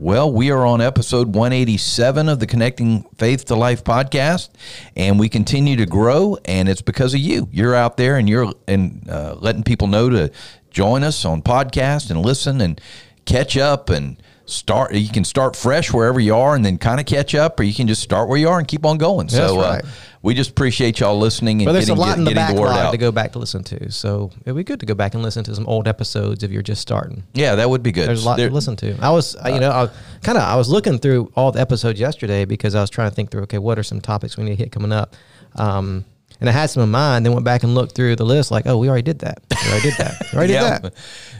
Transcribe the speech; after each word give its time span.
Well, 0.00 0.32
we 0.32 0.52
are 0.52 0.64
on 0.64 0.80
episode 0.80 1.34
187 1.34 2.28
of 2.28 2.38
the 2.38 2.46
Connecting 2.46 3.02
Faith 3.18 3.46
to 3.46 3.56
Life 3.56 3.82
podcast, 3.82 4.48
and 4.94 5.18
we 5.18 5.28
continue 5.28 5.74
to 5.74 5.86
grow, 5.86 6.38
and 6.44 6.68
it's 6.68 6.82
because 6.82 7.14
of 7.14 7.20
you. 7.20 7.48
You're 7.50 7.74
out 7.74 7.96
there, 7.96 8.16
and 8.16 8.28
you're 8.28 8.52
and 8.68 9.04
uh, 9.10 9.34
letting 9.40 9.64
people 9.64 9.88
know 9.88 10.08
to 10.08 10.30
join 10.70 11.02
us 11.02 11.24
on 11.24 11.42
podcast 11.42 12.10
and 12.10 12.24
listen 12.24 12.60
and 12.60 12.80
catch 13.24 13.56
up 13.56 13.90
and 13.90 14.22
start. 14.46 14.94
You 14.94 15.08
can 15.08 15.24
start 15.24 15.56
fresh 15.56 15.92
wherever 15.92 16.20
you 16.20 16.36
are, 16.36 16.54
and 16.54 16.64
then 16.64 16.78
kind 16.78 17.00
of 17.00 17.06
catch 17.06 17.34
up, 17.34 17.58
or 17.58 17.64
you 17.64 17.74
can 17.74 17.88
just 17.88 18.00
start 18.00 18.28
where 18.28 18.38
you 18.38 18.48
are 18.48 18.60
and 18.60 18.68
keep 18.68 18.86
on 18.86 18.98
going. 18.98 19.26
That's 19.26 19.50
so, 19.50 19.60
right. 19.60 19.84
uh, 19.84 19.88
we 20.22 20.34
just 20.34 20.50
appreciate 20.50 21.00
y'all 21.00 21.18
listening 21.18 21.60
and 21.60 21.66
But 21.66 21.72
there's 21.74 21.86
getting, 21.86 22.02
a 22.02 22.06
lot 22.06 22.18
in 22.18 22.24
the 22.24 22.32
getting 22.34 22.56
the 22.56 22.60
word 22.60 22.68
backlog 22.68 22.86
out. 22.86 22.90
to 22.90 22.98
go 22.98 23.12
back 23.12 23.32
to 23.32 23.38
listen 23.38 23.62
to. 23.64 23.90
So 23.92 24.30
it'd 24.44 24.56
be 24.56 24.64
good 24.64 24.80
to 24.80 24.86
go 24.86 24.94
back 24.94 25.14
and 25.14 25.22
listen 25.22 25.44
to 25.44 25.54
some 25.54 25.66
old 25.66 25.86
episodes 25.86 26.42
if 26.42 26.50
you're 26.50 26.62
just 26.62 26.82
starting. 26.82 27.22
Yeah, 27.34 27.54
that 27.54 27.70
would 27.70 27.82
be 27.82 27.92
good. 27.92 28.08
There's 28.08 28.24
a 28.24 28.26
lot 28.28 28.36
There- 28.36 28.48
to 28.48 28.54
listen 28.54 28.76
to. 28.76 28.96
I 29.00 29.10
was, 29.10 29.36
I- 29.36 29.50
you 29.50 29.60
know, 29.60 29.70
I 29.70 29.88
kind 30.22 30.36
of 30.38 30.44
I 30.44 30.56
was 30.56 30.68
looking 30.68 30.98
through 30.98 31.30
all 31.36 31.52
the 31.52 31.60
episodes 31.60 32.00
yesterday 32.00 32.44
because 32.44 32.74
I 32.74 32.80
was 32.80 32.90
trying 32.90 33.10
to 33.10 33.14
think 33.14 33.30
through, 33.30 33.42
okay, 33.42 33.58
what 33.58 33.78
are 33.78 33.82
some 33.84 34.00
topics 34.00 34.36
we 34.36 34.44
need 34.44 34.56
to 34.56 34.56
hit 34.56 34.72
coming 34.72 34.92
up. 34.92 35.14
Um, 35.56 36.04
and 36.40 36.48
I 36.48 36.52
had 36.52 36.70
some 36.70 36.82
in 36.82 36.90
mind. 36.90 37.24
Then 37.26 37.32
went 37.32 37.44
back 37.44 37.62
and 37.62 37.74
looked 37.74 37.94
through 37.94 38.16
the 38.16 38.24
list, 38.24 38.50
like, 38.50 38.66
oh, 38.66 38.76
we 38.78 38.88
already 38.88 39.02
did 39.02 39.20
that. 39.20 39.42
We 39.50 39.70
already 39.70 39.90
did 39.90 39.98
that. 39.98 40.22
We 40.32 40.36
already 40.38 40.52
yeah, 40.54 40.78
did 40.78 40.92
that. 40.92 40.94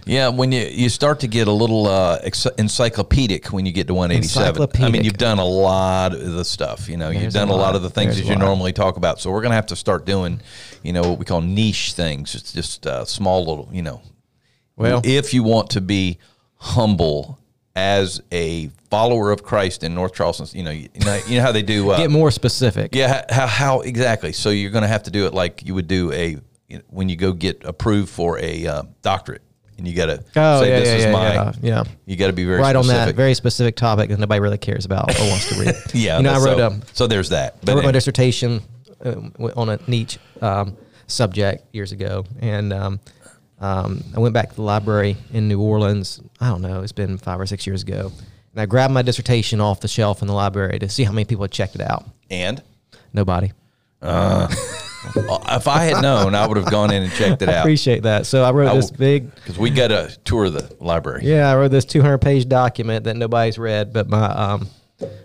yeah. 0.06 0.28
When 0.28 0.52
you 0.52 0.62
you 0.62 0.88
start 0.88 1.20
to 1.20 1.28
get 1.28 1.48
a 1.48 1.52
little 1.52 1.86
uh, 1.86 2.18
encyclopedic 2.58 3.46
when 3.52 3.66
you 3.66 3.72
get 3.72 3.86
to 3.86 3.94
187. 3.94 4.84
I 4.84 4.90
mean, 4.90 5.04
you've 5.04 5.14
done 5.18 5.38
a 5.38 5.44
lot 5.44 6.12
of 6.14 6.32
the 6.32 6.44
stuff. 6.44 6.88
You 6.88 6.96
know, 6.96 7.10
you've 7.10 7.22
There's 7.22 7.34
a 7.34 7.38
done 7.38 7.48
a 7.48 7.52
lot 7.52 7.58
lot. 7.58 7.76
of 7.76 7.82
the 7.82 7.90
things 7.90 8.16
There's 8.16 8.26
that 8.28 8.32
you 8.34 8.38
normally 8.38 8.72
talk 8.72 8.96
about. 8.96 9.20
So 9.20 9.30
we're 9.30 9.42
gonna 9.42 9.54
have 9.54 9.66
to 9.66 9.76
start 9.76 10.04
doing, 10.06 10.40
you 10.82 10.92
know, 10.92 11.02
what 11.02 11.18
we 11.18 11.24
call 11.24 11.40
niche 11.40 11.92
things. 11.92 12.34
It's 12.34 12.52
just 12.52 12.86
uh, 12.86 13.04
small 13.04 13.40
little, 13.46 13.68
you 13.72 13.82
know. 13.82 14.02
Well- 14.76 15.00
if 15.04 15.34
you 15.34 15.42
want 15.42 15.70
to 15.70 15.80
be 15.80 16.18
humble 16.56 17.38
as 17.78 18.20
a 18.32 18.68
follower 18.90 19.30
of 19.30 19.44
Christ 19.44 19.84
in 19.84 19.94
North 19.94 20.12
Charleston, 20.12 20.48
you 20.52 20.64
know, 20.64 20.70
you 20.72 20.88
know, 21.04 21.20
you 21.28 21.36
know 21.38 21.42
how 21.44 21.52
they 21.52 21.62
do. 21.62 21.90
Uh, 21.90 21.96
Get 21.98 22.10
more 22.10 22.32
specific. 22.32 22.92
yeah, 22.94 23.24
how, 23.30 23.46
how 23.46 23.80
exactly? 23.82 24.32
So 24.32 24.50
you're 24.50 24.72
going 24.72 24.82
to 24.82 24.88
have 24.88 25.04
to 25.04 25.12
do 25.12 25.26
it 25.26 25.32
like 25.34 25.64
you 25.64 25.74
would 25.74 25.86
do 25.86 26.10
a 26.12 26.36
when 26.90 27.08
you 27.08 27.14
go 27.16 27.32
get 27.32 27.62
approved 27.64 28.08
for 28.10 28.38
a 28.40 28.66
uh, 28.66 28.82
doctorate, 29.02 29.42
and 29.78 29.86
you 29.86 29.94
got 29.94 30.06
to 30.06 30.24
Oh, 30.36 30.60
say 30.60 30.70
yeah, 30.70 30.80
this 30.80 30.88
yeah, 30.88 30.94
is 30.96 31.04
yeah, 31.04 31.12
my. 31.12 31.32
yeah, 31.32 31.52
yeah. 31.62 31.84
You 32.04 32.16
got 32.16 32.26
to 32.26 32.32
be 32.32 32.44
very 32.44 32.58
right 32.60 32.74
on 32.76 32.82
specific. 32.84 33.06
that 33.06 33.14
very 33.14 33.34
specific 33.34 33.76
topic 33.76 34.10
that 34.10 34.18
nobody 34.18 34.40
really 34.40 34.58
cares 34.58 34.84
about 34.84 35.18
or 35.18 35.28
wants 35.28 35.48
to 35.50 35.60
read. 35.60 35.74
yeah, 35.94 36.16
you 36.16 36.24
know, 36.24 36.32
I 36.34 36.38
wrote 36.38 36.58
so, 36.58 36.66
a 36.66 36.80
so 36.94 37.06
there's 37.06 37.28
that. 37.30 37.54
I 37.54 37.58
But 37.66 37.74
wrote 37.76 37.84
my 37.84 37.92
dissertation 37.92 38.60
uh, 39.04 39.14
on 39.56 39.68
a 39.68 39.78
niche 39.86 40.18
um, 40.42 40.76
subject 41.06 41.72
years 41.72 41.92
ago, 41.92 42.24
and 42.40 42.72
um, 42.72 43.00
um, 43.60 44.02
I 44.16 44.20
went 44.20 44.34
back 44.34 44.50
to 44.50 44.54
the 44.56 44.62
library 44.62 45.16
in 45.32 45.48
New 45.48 45.60
Orleans. 45.60 46.20
I 46.40 46.48
don't 46.48 46.62
know; 46.62 46.82
it's 46.82 46.92
been 46.92 47.18
five 47.18 47.40
or 47.40 47.46
six 47.46 47.66
years 47.66 47.82
ago, 47.82 48.12
and 48.52 48.60
I 48.60 48.66
grabbed 48.66 48.92
my 48.94 49.02
dissertation 49.02 49.60
off 49.60 49.80
the 49.80 49.88
shelf 49.88 50.22
in 50.22 50.28
the 50.28 50.34
library 50.34 50.78
to 50.78 50.88
see 50.88 51.04
how 51.04 51.12
many 51.12 51.24
people 51.24 51.44
had 51.44 51.50
checked 51.50 51.74
it 51.74 51.80
out. 51.80 52.04
and 52.30 52.62
Nobody. 53.12 53.52
if 55.16 55.68
I 55.68 55.84
had 55.84 56.02
known, 56.02 56.34
I 56.34 56.46
would 56.46 56.56
have 56.56 56.70
gone 56.70 56.92
in 56.92 57.02
and 57.02 57.12
checked 57.12 57.42
it 57.42 57.48
out. 57.48 57.56
I 57.56 57.60
appreciate 57.60 58.02
that. 58.04 58.26
So 58.26 58.44
I 58.44 58.52
wrote 58.52 58.68
I 58.68 58.74
this 58.74 58.90
big. 58.90 59.34
because 59.34 59.58
we 59.58 59.70
got 59.70 59.90
a 59.90 60.16
tour 60.24 60.46
of 60.46 60.52
the 60.52 60.76
library. 60.84 61.22
Yeah, 61.24 61.50
I 61.50 61.56
wrote 61.56 61.70
this 61.70 61.84
200 61.84 62.18
page 62.18 62.48
document 62.48 63.04
that 63.04 63.16
nobody's 63.16 63.58
read 63.58 63.92
but 63.92 64.08
my 64.08 64.26
um, 64.26 64.68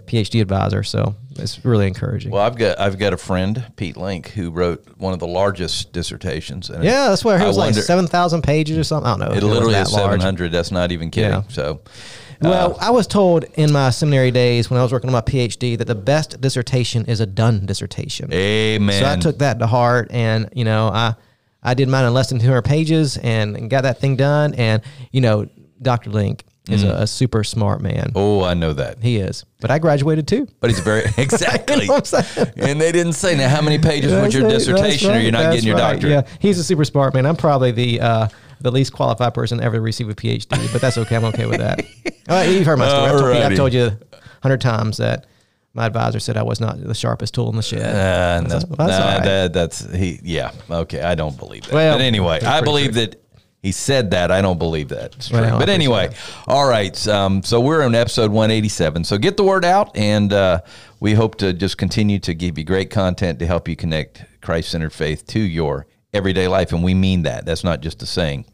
PhD 0.06 0.42
advisor. 0.42 0.84
So 0.84 1.16
it's 1.38 1.64
really 1.66 1.88
encouraging. 1.88 2.32
Well, 2.32 2.42
I've 2.44 2.58
got 2.58 2.80
I've 2.80 2.98
got 2.98 3.14
a 3.14 3.18
friend, 3.18 3.66
Pete 3.76 3.98
Link, 3.98 4.30
who 4.30 4.52
wrote 4.52 4.86
one 4.98 5.14
of 5.14 5.20
the 5.20 5.28
largest 5.28 5.92
dissertations. 5.94 6.70
And 6.70 6.84
yeah, 6.84 7.10
that's 7.10 7.24
what 7.24 7.36
I 7.36 7.38
heard. 7.40 7.46
It 7.46 7.48
was 7.48 7.58
like 7.58 7.74
7,000 7.76 8.42
pages 8.42 8.78
or 8.78 8.84
something. 8.84 9.08
I 9.08 9.18
don't 9.18 9.30
know. 9.30 9.36
It 9.36 9.44
literally 9.44 9.76
is 9.76 9.92
seven 9.92 10.20
hundred. 10.20 10.52
That's 10.52 10.72
not 10.72 10.92
even 10.92 11.10
kidding. 11.12 11.32
Yeah. 11.32 11.44
So, 11.50 11.82
uh, 11.86 12.50
Well, 12.50 12.78
I 12.80 12.92
was 12.92 13.08
told 13.08 13.46
in 13.56 13.72
my 13.72 13.90
seminary 13.90 14.32
days 14.32 14.70
when 14.70 14.80
I 14.80 14.84
was 14.84 14.92
working 14.92 15.10
on 15.10 15.14
my 15.14 15.22
PhD 15.22 15.78
that 15.78 15.86
the 15.86 15.96
best 15.96 16.40
dissertation 16.42 17.06
is 17.06 17.20
a 17.20 17.26
done 17.26 17.66
dissertation. 17.66 18.32
amen. 18.34 19.02
So 19.02 19.10
I 19.10 19.16
took 19.18 19.40
that 19.40 19.60
to 19.60 19.68
heart, 19.68 20.10
and 20.12 20.50
you 20.54 20.66
know, 20.66 20.88
I 20.88 21.16
I 21.62 21.74
did 21.74 21.88
mine 21.88 22.06
in 22.06 22.14
less 22.14 22.30
than 22.30 22.40
200 22.40 22.62
pages 22.64 23.18
and, 23.18 23.56
and 23.56 23.70
got 23.70 23.84
that 23.84 24.00
thing 24.00 24.16
done. 24.18 24.54
And 24.56 24.82
you 25.12 25.22
know, 25.22 25.48
Dr. 25.82 26.10
Link 26.10 26.44
is 26.70 26.84
a, 26.84 26.94
a 26.94 27.08
super 27.08 27.44
smart 27.44 27.82
man. 27.82 28.12
oh, 28.16 28.44
I 28.44 28.54
know 28.54 28.74
that. 28.74 29.04
He 29.04 29.18
is, 29.18 29.44
but 29.60 29.70
I 29.70 29.80
graduated 29.80 30.28
too. 30.28 30.48
But 30.60 30.70
he's 30.70 30.80
very 30.80 31.04
exactly. 31.18 31.82
You 31.82 31.88
know 31.88 31.94
what 31.96 32.14
I'm 32.14 32.24
saying? 32.24 32.54
and 32.58 32.80
they 32.80 32.92
didn't 32.92 33.14
say 33.14 33.36
now 33.36 33.50
how 33.50 33.62
many 33.62 33.80
pages 33.80 34.14
was 34.14 34.34
your 34.34 34.44
right, 34.44 34.52
dissertation, 34.52 35.10
that's 35.10 35.20
or 35.20 35.22
you're 35.22 35.32
not 35.32 35.46
right, 35.46 35.54
getting 35.54 35.68
your 35.68 35.78
right. 35.78 35.94
doctorate. 35.94 36.26
Yeah, 36.26 36.36
he's 36.40 36.58
a 36.60 36.64
super 36.64 36.86
smart 36.86 37.14
man. 37.14 37.26
I'm 37.26 37.36
probably 37.36 37.72
the 37.72 38.00
uh, 38.02 38.28
the 38.62 38.72
least 38.72 38.94
qualified 38.94 39.34
person 39.34 39.62
ever 39.62 39.76
to 39.76 39.82
receive 39.82 40.10
a 40.10 40.16
PhD, 40.16 40.72
but 40.72 40.82
that's 40.82 40.98
okay. 40.98 41.16
I'm 41.16 41.26
okay 41.26 41.46
with 41.46 41.60
that. 41.60 41.82
All 42.30 42.38
right, 42.38 42.50
you've 42.50 42.66
heard 42.66 42.80
my 42.80 42.88
story. 42.88 43.10
I've 43.10 43.20
told, 43.20 43.36
I've 43.36 43.58
told 43.58 43.74
you 43.74 43.84
a 43.84 43.98
hundred 44.42 44.62
times 44.62 44.98
that 44.98 45.26
my 45.74 45.88
advisor 45.88 46.20
said 46.20 46.38
I 46.38 46.44
was 46.44 46.62
not 46.62 46.80
the 46.80 46.94
sharpest 46.94 47.34
tool 47.34 47.50
in 47.50 47.56
the 47.56 47.62
shed. 47.62 47.82
Uh, 47.82 48.42
no, 48.42 48.48
That's- 48.48 48.64
that's 48.64 48.78
nah, 48.78 48.86
all 48.86 48.90
right. 48.90 49.24
that, 49.24 49.54
that's 49.54 49.94
he. 49.94 50.20
Yeah, 50.24 50.52
okay. 50.70 51.02
I 51.02 51.16
don't 51.16 51.38
believe 51.38 51.64
that. 51.64 51.74
Well, 51.74 51.98
but 51.98 52.04
anyway, 52.04 52.42
I 52.42 52.62
believe 52.62 52.94
true. 52.94 53.02
that 53.02 53.23
he 53.64 53.72
said 53.72 54.12
that. 54.12 54.30
I 54.30 54.42
don't 54.42 54.60
believe 54.60 54.90
that. 54.90 55.16
It's 55.16 55.30
true. 55.30 55.40
Well, 55.40 55.58
but 55.58 55.70
anyway, 55.70 56.14
all 56.48 56.68
right. 56.68 57.08
Um, 57.08 57.42
so 57.44 57.62
we're 57.62 57.82
on 57.82 57.96
episode 57.96 58.30
187. 58.30 59.06
So 59.06 59.18
get 59.18 59.38
the 59.38 59.44
word 59.46 59.64
out, 59.64 59.96
and 59.96 60.34
uh, 60.34 60.62
we 61.00 61.14
hope 61.14 61.36
to 61.36 61.54
just 61.54 61.78
continue 61.78 62.20
to 62.20 62.34
give 62.34 62.58
you 62.58 62.66
great 62.66 62.90
content 62.90 63.40
to 63.40 63.48
help 63.48 63.70
you 63.70 63.78
connect 63.78 64.26
Christ-centered 64.42 64.92
faith 64.92 65.26
to 65.28 65.40
your 65.40 65.88
everyday 66.14 66.50
life, 66.50 66.74
and 66.74 66.84
we 66.84 66.94
mean 66.94 67.24
that. 67.24 67.46
That's 67.46 67.64
not 67.64 67.80
just 67.80 68.04
a 68.04 68.06
saying. 68.06 68.46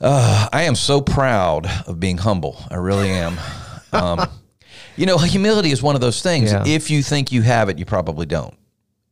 Uh, 0.00 0.48
I 0.52 0.62
am 0.62 0.76
so 0.76 1.00
proud 1.00 1.66
of 1.88 1.98
being 1.98 2.18
humble. 2.18 2.62
I 2.70 2.76
really 2.76 3.10
am. 3.10 3.38
Um, 3.92 4.20
you 4.96 5.04
know, 5.04 5.18
humility 5.18 5.72
is 5.72 5.82
one 5.82 5.96
of 5.96 6.00
those 6.00 6.22
things. 6.22 6.52
Yeah. 6.52 6.62
If 6.64 6.92
you 6.92 7.02
think 7.02 7.32
you 7.32 7.42
have 7.42 7.68
it, 7.68 7.76
you 7.76 7.84
probably 7.84 8.24
don't. 8.24 8.54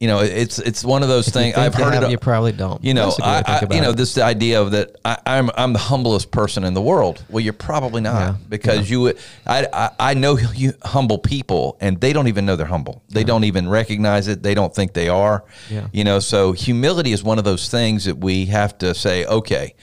You 0.00 0.06
know, 0.06 0.20
it's 0.20 0.60
it's 0.60 0.84
one 0.84 1.02
of 1.02 1.08
those 1.08 1.28
things. 1.28 1.56
I've 1.56 1.74
heard 1.74 1.92
have 1.92 2.04
it. 2.04 2.10
You 2.12 2.18
probably 2.18 2.52
don't. 2.52 2.82
You 2.84 2.94
know, 2.94 3.06
That's 3.06 3.18
a 3.18 3.22
good 3.22 3.26
way 3.26 3.42
I, 3.46 3.58
I- 3.72 3.74
you 3.74 3.80
know 3.82 3.90
it. 3.90 3.96
this 3.96 4.16
idea 4.16 4.62
of 4.62 4.70
that 4.70 4.94
I, 5.04 5.18
I'm 5.26 5.50
I'm 5.56 5.72
the 5.72 5.80
humblest 5.80 6.30
person 6.30 6.62
in 6.62 6.72
the 6.72 6.80
world. 6.80 7.24
Well, 7.28 7.40
you're 7.42 7.52
probably 7.52 8.00
not 8.00 8.14
Yeah, 8.20 8.36
because 8.48 8.88
you. 8.88 9.08
I, 9.44 9.66
I 9.72 9.90
I 9.98 10.14
know 10.14 10.38
you 10.54 10.74
humble 10.84 11.18
people, 11.18 11.76
and 11.80 12.00
they 12.00 12.12
don't 12.12 12.28
even 12.28 12.46
know 12.46 12.54
they're 12.54 12.66
humble. 12.66 13.02
They 13.08 13.24
don't 13.24 13.42
even 13.42 13.68
recognize 13.68 14.28
it. 14.28 14.40
They 14.40 14.54
don't 14.54 14.72
think 14.72 14.92
they 14.92 15.08
are. 15.08 15.42
Yeah. 15.68 15.88
You 15.92 16.04
know, 16.04 16.20
so 16.20 16.52
humility 16.52 17.10
is 17.10 17.24
one 17.24 17.38
of 17.38 17.44
those 17.44 17.68
things 17.68 18.04
that 18.04 18.18
we 18.18 18.46
have 18.46 18.78
to 18.78 18.94
say, 18.94 19.24
okay. 19.26 19.74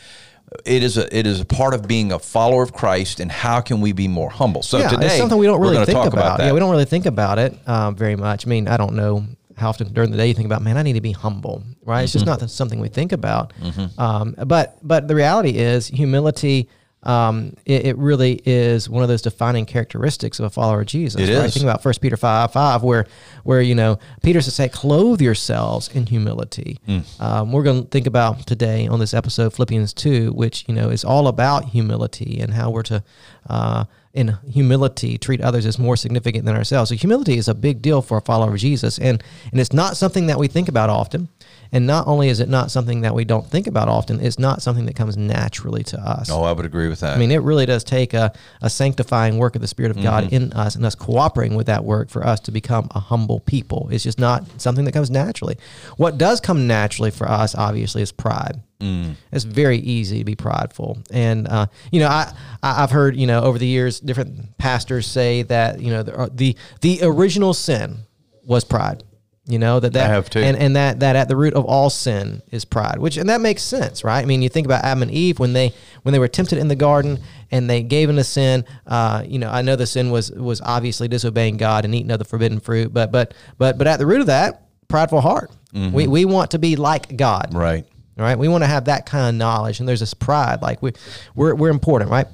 It 0.63 0.83
is 0.83 0.97
a 0.97 1.13
it 1.13 1.27
is 1.27 1.41
a 1.41 1.45
part 1.45 1.73
of 1.73 1.85
being 1.85 2.13
a 2.13 2.19
follower 2.19 2.63
of 2.63 2.71
Christ, 2.71 3.19
and 3.19 3.29
how 3.29 3.59
can 3.59 3.81
we 3.81 3.91
be 3.91 4.07
more 4.07 4.29
humble? 4.29 4.61
So 4.61 4.77
yeah, 4.77 4.87
today 4.87 5.07
it's 5.07 5.17
something 5.17 5.37
we 5.37 5.47
don't 5.47 5.59
really 5.59 5.83
think 5.83 5.97
talk 5.97 6.13
about. 6.13 6.39
Yeah, 6.39 6.53
we 6.53 6.59
don't 6.61 6.71
really 6.71 6.85
think 6.85 7.05
about 7.05 7.39
it 7.39 7.57
um, 7.67 7.97
very 7.97 8.15
much. 8.15 8.47
I 8.47 8.49
mean, 8.49 8.69
I 8.69 8.77
don't 8.77 8.93
know 8.95 9.25
how 9.55 9.69
often 9.69 9.91
during 9.93 10.11
the 10.11 10.17
day 10.17 10.27
you 10.27 10.33
think 10.33 10.45
about, 10.45 10.61
man, 10.61 10.77
I 10.77 10.81
need 10.83 10.93
to 10.93 11.01
be 11.01 11.11
humble, 11.13 11.63
right? 11.83 12.03
It's 12.03 12.11
Mm-hmm. 12.15 12.25
just 12.25 12.41
not 12.41 12.49
something 12.49 12.79
we 12.79 12.89
think 12.89 13.11
about. 13.11 13.53
Um, 13.97 14.35
but 14.45 14.77
but 14.81 15.07
the 15.07 15.15
reality 15.15 15.57
is 15.57 15.87
humility. 15.87 16.69
Um, 17.03 17.53
it, 17.67 17.85
it 17.85 17.97
really 17.99 18.41
is 18.45 18.89
one 18.89 19.03
of 19.03 19.09
those 19.09 19.21
defining 19.21 19.67
characteristics 19.67 20.39
of 20.39 20.45
a 20.45 20.49
follower 20.49 20.81
of 20.81 20.87
Jesus. 20.87 21.21
It 21.21 21.31
right? 21.37 21.45
is. 21.45 21.53
Think 21.53 21.63
about 21.63 21.83
First 21.83 22.01
Peter 22.01 22.17
five 22.17 22.51
five, 22.51 22.81
where 22.81 23.05
where 23.43 23.61
you 23.61 23.75
know 23.75 23.99
Peter 24.23 24.41
says, 24.41 24.55
"Say, 24.55 24.69
clothe 24.69 25.21
yourselves 25.21 25.87
in 25.89 26.07
humility." 26.07 26.79
Hmm. 26.87 26.99
Um, 27.19 27.51
we're 27.51 27.61
going 27.61 27.83
to 27.83 27.89
think 27.89 28.07
about 28.07 28.47
today 28.47 28.87
on 28.87 28.99
this 28.99 29.13
episode 29.13 29.53
Philippians 29.53 29.93
two, 29.93 30.31
which 30.33 30.65
you 30.67 30.73
know 30.73 30.89
is 30.89 31.03
all 31.05 31.27
about 31.27 31.65
humility 31.65 32.39
and 32.41 32.51
how 32.55 32.71
we're 32.71 32.81
to, 32.83 33.03
uh, 33.51 33.85
in 34.15 34.37
humility, 34.49 35.17
treat 35.17 35.41
others 35.41 35.65
as 35.65 35.77
more 35.77 35.95
significant 35.95 36.45
than 36.45 36.55
ourselves. 36.55 36.89
So 36.89 36.95
humility 36.95 37.37
is 37.37 37.47
a 37.47 37.53
big 37.53 37.81
deal 37.81 38.01
for 38.01 38.17
a 38.17 38.21
follower 38.21 38.53
of 38.53 38.59
Jesus, 38.59 38.97
and 38.97 39.21
and 39.51 39.59
it's 39.59 39.73
not 39.73 39.97
something 39.97 40.27
that 40.27 40.39
we 40.39 40.47
think 40.47 40.67
about 40.67 40.89
often. 40.89 41.29
And 41.75 41.85
not 41.85 42.07
only 42.07 42.29
is 42.29 42.39
it 42.39 42.47
not 42.47 42.71
something 42.71 43.01
that 43.01 43.13
we 43.13 43.25
don't 43.25 43.45
think 43.45 43.67
about 43.67 43.89
often, 43.89 44.21
it's 44.21 44.39
not 44.39 44.61
something 44.61 44.85
that 44.85 44.95
comes 44.95 45.17
naturally 45.17 45.83
to 45.83 45.99
us. 45.99 46.29
Oh, 46.31 46.43
I 46.43 46.53
would 46.53 46.65
agree 46.65 46.87
with 46.87 47.01
that. 47.01 47.15
I 47.15 47.19
mean, 47.19 47.31
it 47.31 47.41
really 47.41 47.65
does 47.65 47.83
take 47.83 48.13
a, 48.13 48.31
a 48.61 48.69
sanctifying 48.69 49.37
work 49.37 49.55
of 49.55 49.61
the 49.61 49.67
Spirit 49.67 49.91
of 49.91 50.01
God 50.01 50.23
Mm-hmm. 50.23 50.35
in 50.35 50.53
us 50.53 50.75
and 50.75 50.85
us 50.85 50.95
cooperating 50.95 51.57
with 51.57 51.67
that 51.67 51.83
work 51.83 52.09
for 52.09 52.25
us 52.25 52.39
to 52.41 52.51
become 52.51 52.87
a 52.95 52.99
humble 53.01 53.41
people. 53.41 53.89
It's 53.91 54.05
just 54.05 54.19
not 54.19 54.45
something 54.61 54.85
that 54.85 54.93
comes 54.93 55.09
naturally. 55.11 55.57
What 55.97 56.17
does 56.17 56.39
come 56.39 56.65
naturally 56.65 57.11
for 57.11 57.29
us, 57.29 57.53
obviously, 57.55 58.01
is 58.01 58.11
pride. 58.13 58.61
Mm. 58.79 59.15
It's 59.33 59.43
very 59.43 59.77
easy 59.79 60.19
to 60.19 60.23
be 60.25 60.35
prideful, 60.35 60.99
and 61.11 61.47
uh, 61.47 61.67
you 61.91 61.99
know, 61.99 62.07
I 62.07 62.33
I- 62.63 62.83
I've 62.83 62.91
heard 62.91 63.15
you 63.15 63.25
know 63.27 63.41
over 63.41 63.57
the 63.57 63.67
years 63.67 63.99
different 64.01 64.57
pastors 64.57 65.07
say 65.07 65.43
that 65.43 65.79
you 65.81 65.91
know 65.91 66.03
the 66.03 66.29
the, 66.33 66.57
the 66.81 66.99
original 67.03 67.53
sin 67.53 67.99
was 68.43 68.63
pride. 68.65 69.03
You 69.47 69.59
know 69.59 69.79
that 69.79 69.93
that 69.93 70.09
I 70.09 70.13
have 70.13 70.29
too. 70.29 70.39
and 70.39 70.57
and 70.57 70.75
that 70.75 71.01
that 71.01 71.15
at 71.15 71.27
the 71.27 71.35
root 71.35 71.53
of 71.53 71.65
all 71.65 71.91
sin 71.91 72.41
is 72.51 72.65
pride, 72.65 72.97
which 72.97 73.15
and 73.17 73.29
that 73.29 73.41
makes 73.41 73.61
sense, 73.61 74.03
right? 74.03 74.21
I 74.21 74.25
mean, 74.25 74.41
you 74.41 74.49
think 74.49 74.65
about 74.65 74.83
Adam 74.83 75.03
and 75.03 75.11
Eve 75.11 75.37
when 75.37 75.53
they 75.53 75.71
when 76.01 76.13
they 76.13 76.19
were 76.19 76.27
tempted 76.27 76.57
in 76.57 76.67
the 76.67 76.75
garden 76.75 77.19
and 77.51 77.69
they 77.69 77.83
gave 77.83 78.09
in 78.09 78.15
into 78.15 78.23
sin. 78.23 78.65
Uh, 78.87 79.23
you 79.23 79.37
know, 79.37 79.51
I 79.51 79.61
know 79.61 79.75
the 79.75 79.85
sin 79.85 80.09
was 80.09 80.31
was 80.31 80.61
obviously 80.61 81.07
disobeying 81.07 81.57
God 81.57 81.85
and 81.85 81.93
eating 81.93 82.09
of 82.09 82.17
the 82.17 82.25
forbidden 82.25 82.59
fruit, 82.59 82.91
but 82.91 83.11
but 83.11 83.35
but 83.59 83.77
but 83.77 83.85
at 83.85 83.99
the 83.99 84.07
root 84.07 84.21
of 84.21 84.27
that, 84.27 84.63
prideful 84.87 85.21
heart. 85.21 85.51
We 85.73 86.07
we 86.07 86.25
want 86.25 86.51
to 86.51 86.59
be 86.59 86.75
like 86.75 87.15
God, 87.15 87.53
Right. 87.53 87.85
all 88.17 88.23
right, 88.23 88.39
we 88.39 88.47
want 88.47 88.63
to 88.63 88.67
have 88.67 88.85
that 88.85 89.05
kind 89.05 89.27
of 89.29 89.35
knowledge, 89.35 89.79
and 89.79 89.87
there's 89.87 89.99
this 89.99 90.13
pride, 90.15 90.61
like 90.61 90.81
we 90.81 90.93
we're 91.35 91.53
we're 91.53 91.69
important, 91.69 92.09
right? 92.09 92.27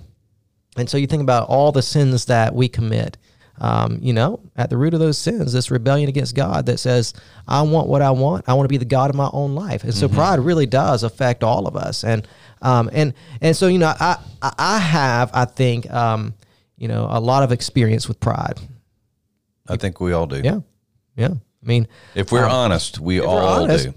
And 0.78 0.90
so 0.90 0.98
you 0.98 1.08
think 1.08 1.24
about 1.24 1.50
all 1.50 1.72
the 1.74 1.82
sins 1.82 2.26
that 2.26 2.56
we 2.56 2.70
commit. 2.70 3.18
Um, 3.64 4.00
you 4.02 4.12
know, 4.12 4.40
at 4.56 4.72
the 4.72 4.78
root 4.78 4.96
of 4.96 5.00
those 5.00 5.20
sins, 5.20 5.54
this 5.54 5.70
rebellion 5.70 6.10
against 6.10 6.34
God 6.36 6.66
that 6.66 6.80
says, 6.80 7.14
"I 7.48 7.62
want 7.62 7.88
what 7.88 8.02
I 8.02 8.10
want. 8.10 8.46
I 8.48 8.56
want 8.56 8.66
to 8.66 8.74
be 8.74 8.78
the 8.78 8.86
God 8.86 9.12
of 9.12 9.16
my 9.16 9.30
own 9.32 9.54
life." 9.54 9.84
And 9.84 9.94
so 9.94 10.10
pride 10.10 10.40
really 10.40 10.66
does 10.66 11.04
affect 11.04 11.44
all 11.44 11.68
of 11.68 11.76
us. 11.76 12.04
And 12.04 12.28
um, 12.64 12.90
and 12.92 13.14
and 13.40 13.56
so 13.56 13.68
you 13.68 13.78
know, 13.78 13.94
I 14.00 14.18
I- 14.42 14.80
have 14.80 15.30
I 15.32 15.46
think 15.46 15.88
um, 15.94 16.34
you 16.76 16.88
know 16.88 17.06
a 17.08 17.20
lot 17.20 17.44
of 17.44 17.52
experience 17.52 18.08
with 18.08 18.20
pride. 18.20 18.60
I 19.70 19.78
think 19.78 20.00
we 20.02 20.12
all 20.12 20.26
do. 20.26 20.42
Yeah, 20.44 20.62
yeah. 21.16 21.30
I 21.30 21.68
mean, 21.68 21.88
If 22.16 22.32
we're 22.32 22.48
honest, 22.48 23.00
we 23.00 23.20
all 23.22 23.38
honest, 23.38 23.86
do. 23.86 23.94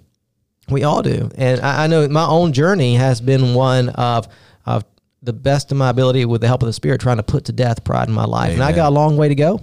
We 0.68 0.84
all 0.84 1.00
do, 1.00 1.30
and 1.38 1.62
I, 1.62 1.84
I 1.84 1.86
know 1.86 2.06
my 2.08 2.26
own 2.26 2.52
journey 2.52 2.96
has 2.96 3.22
been 3.22 3.54
one 3.54 3.88
of 3.88 4.28
of 4.66 4.84
the 5.24 5.32
best 5.32 5.72
of 5.72 5.78
my 5.78 5.88
ability, 5.90 6.24
with 6.24 6.40
the 6.42 6.46
help 6.46 6.62
of 6.62 6.66
the 6.66 6.72
Spirit, 6.72 7.00
trying 7.00 7.16
to 7.16 7.22
put 7.22 7.46
to 7.46 7.52
death 7.52 7.82
pride 7.84 8.08
in 8.08 8.14
my 8.14 8.24
life. 8.26 8.52
And 8.52 8.62
I 8.62 8.72
got 8.72 8.88
a 8.90 8.94
long 8.94 9.16
way 9.16 9.28
to 9.28 9.34
go. 9.34 9.60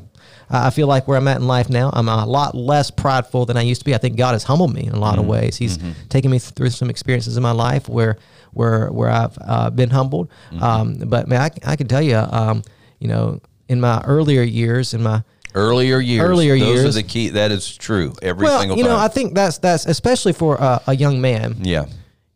I 0.50 0.70
feel 0.70 0.88
like 0.88 1.08
where 1.08 1.18
I'm 1.18 1.28
at 1.30 1.38
in 1.38 1.48
life 1.48 1.70
now, 1.70 1.90
I'm 1.94 2.10
a 2.10 2.26
lot 2.26 2.56
less 2.56 2.92
prideful 2.92 3.46
than 3.46 3.56
I 3.56 3.62
used 3.62 3.82
to 3.82 3.86
be. 3.86 3.96
I 3.96 3.98
think 4.00 4.18
God 4.18 4.34
has 4.34 4.44
humbled 4.44 4.74
me 4.74 4.86
in 4.86 4.94
a 4.94 5.00
lot 5.00 5.14
Mm-hmm. 5.14 5.22
of 5.22 5.28
ways. 5.28 5.56
He's 5.58 5.80
taken 6.10 6.30
me 6.30 6.40
through 6.40 6.72
some 6.72 6.90
experiences 6.90 7.38
in 7.38 7.44
my 7.44 7.52
life 7.52 7.88
where 7.88 8.18
where 8.52 8.88
where 8.92 9.10
I've 9.10 9.38
uh, 9.40 9.70
been 9.70 9.90
humbled. 9.92 10.30
Mm-hmm. 10.52 10.64
Um, 10.64 10.96
but 11.08 11.28
man, 11.30 11.42
I, 11.42 11.50
I 11.72 11.76
can 11.78 11.88
tell 11.88 12.02
you, 12.02 12.18
um, 12.18 12.64
you 13.00 13.08
know, 13.08 13.40
in 13.70 13.80
my 13.80 14.02
earlier 14.06 14.42
years, 14.42 14.94
in 14.94 15.04
my 15.04 15.24
Earlier 15.54 16.00
years. 16.00 16.22
Earlier 16.24 16.58
those 16.58 16.68
years. 16.68 16.86
are 16.86 17.02
the 17.02 17.04
key. 17.04 17.30
That 17.30 17.52
is 17.52 17.76
true. 17.76 18.14
Every 18.22 18.46
well, 18.46 18.60
single 18.60 18.78
you 18.78 18.84
know, 18.86 18.92
time. 18.96 19.00
I 19.04 19.08
think 19.10 19.34
that's 19.36 19.58
that's 19.58 19.86
especially 19.86 20.32
for 20.34 20.56
a, 20.56 20.82
a 20.88 20.96
young 20.96 21.20
man. 21.20 21.56
yeah. 21.62 21.86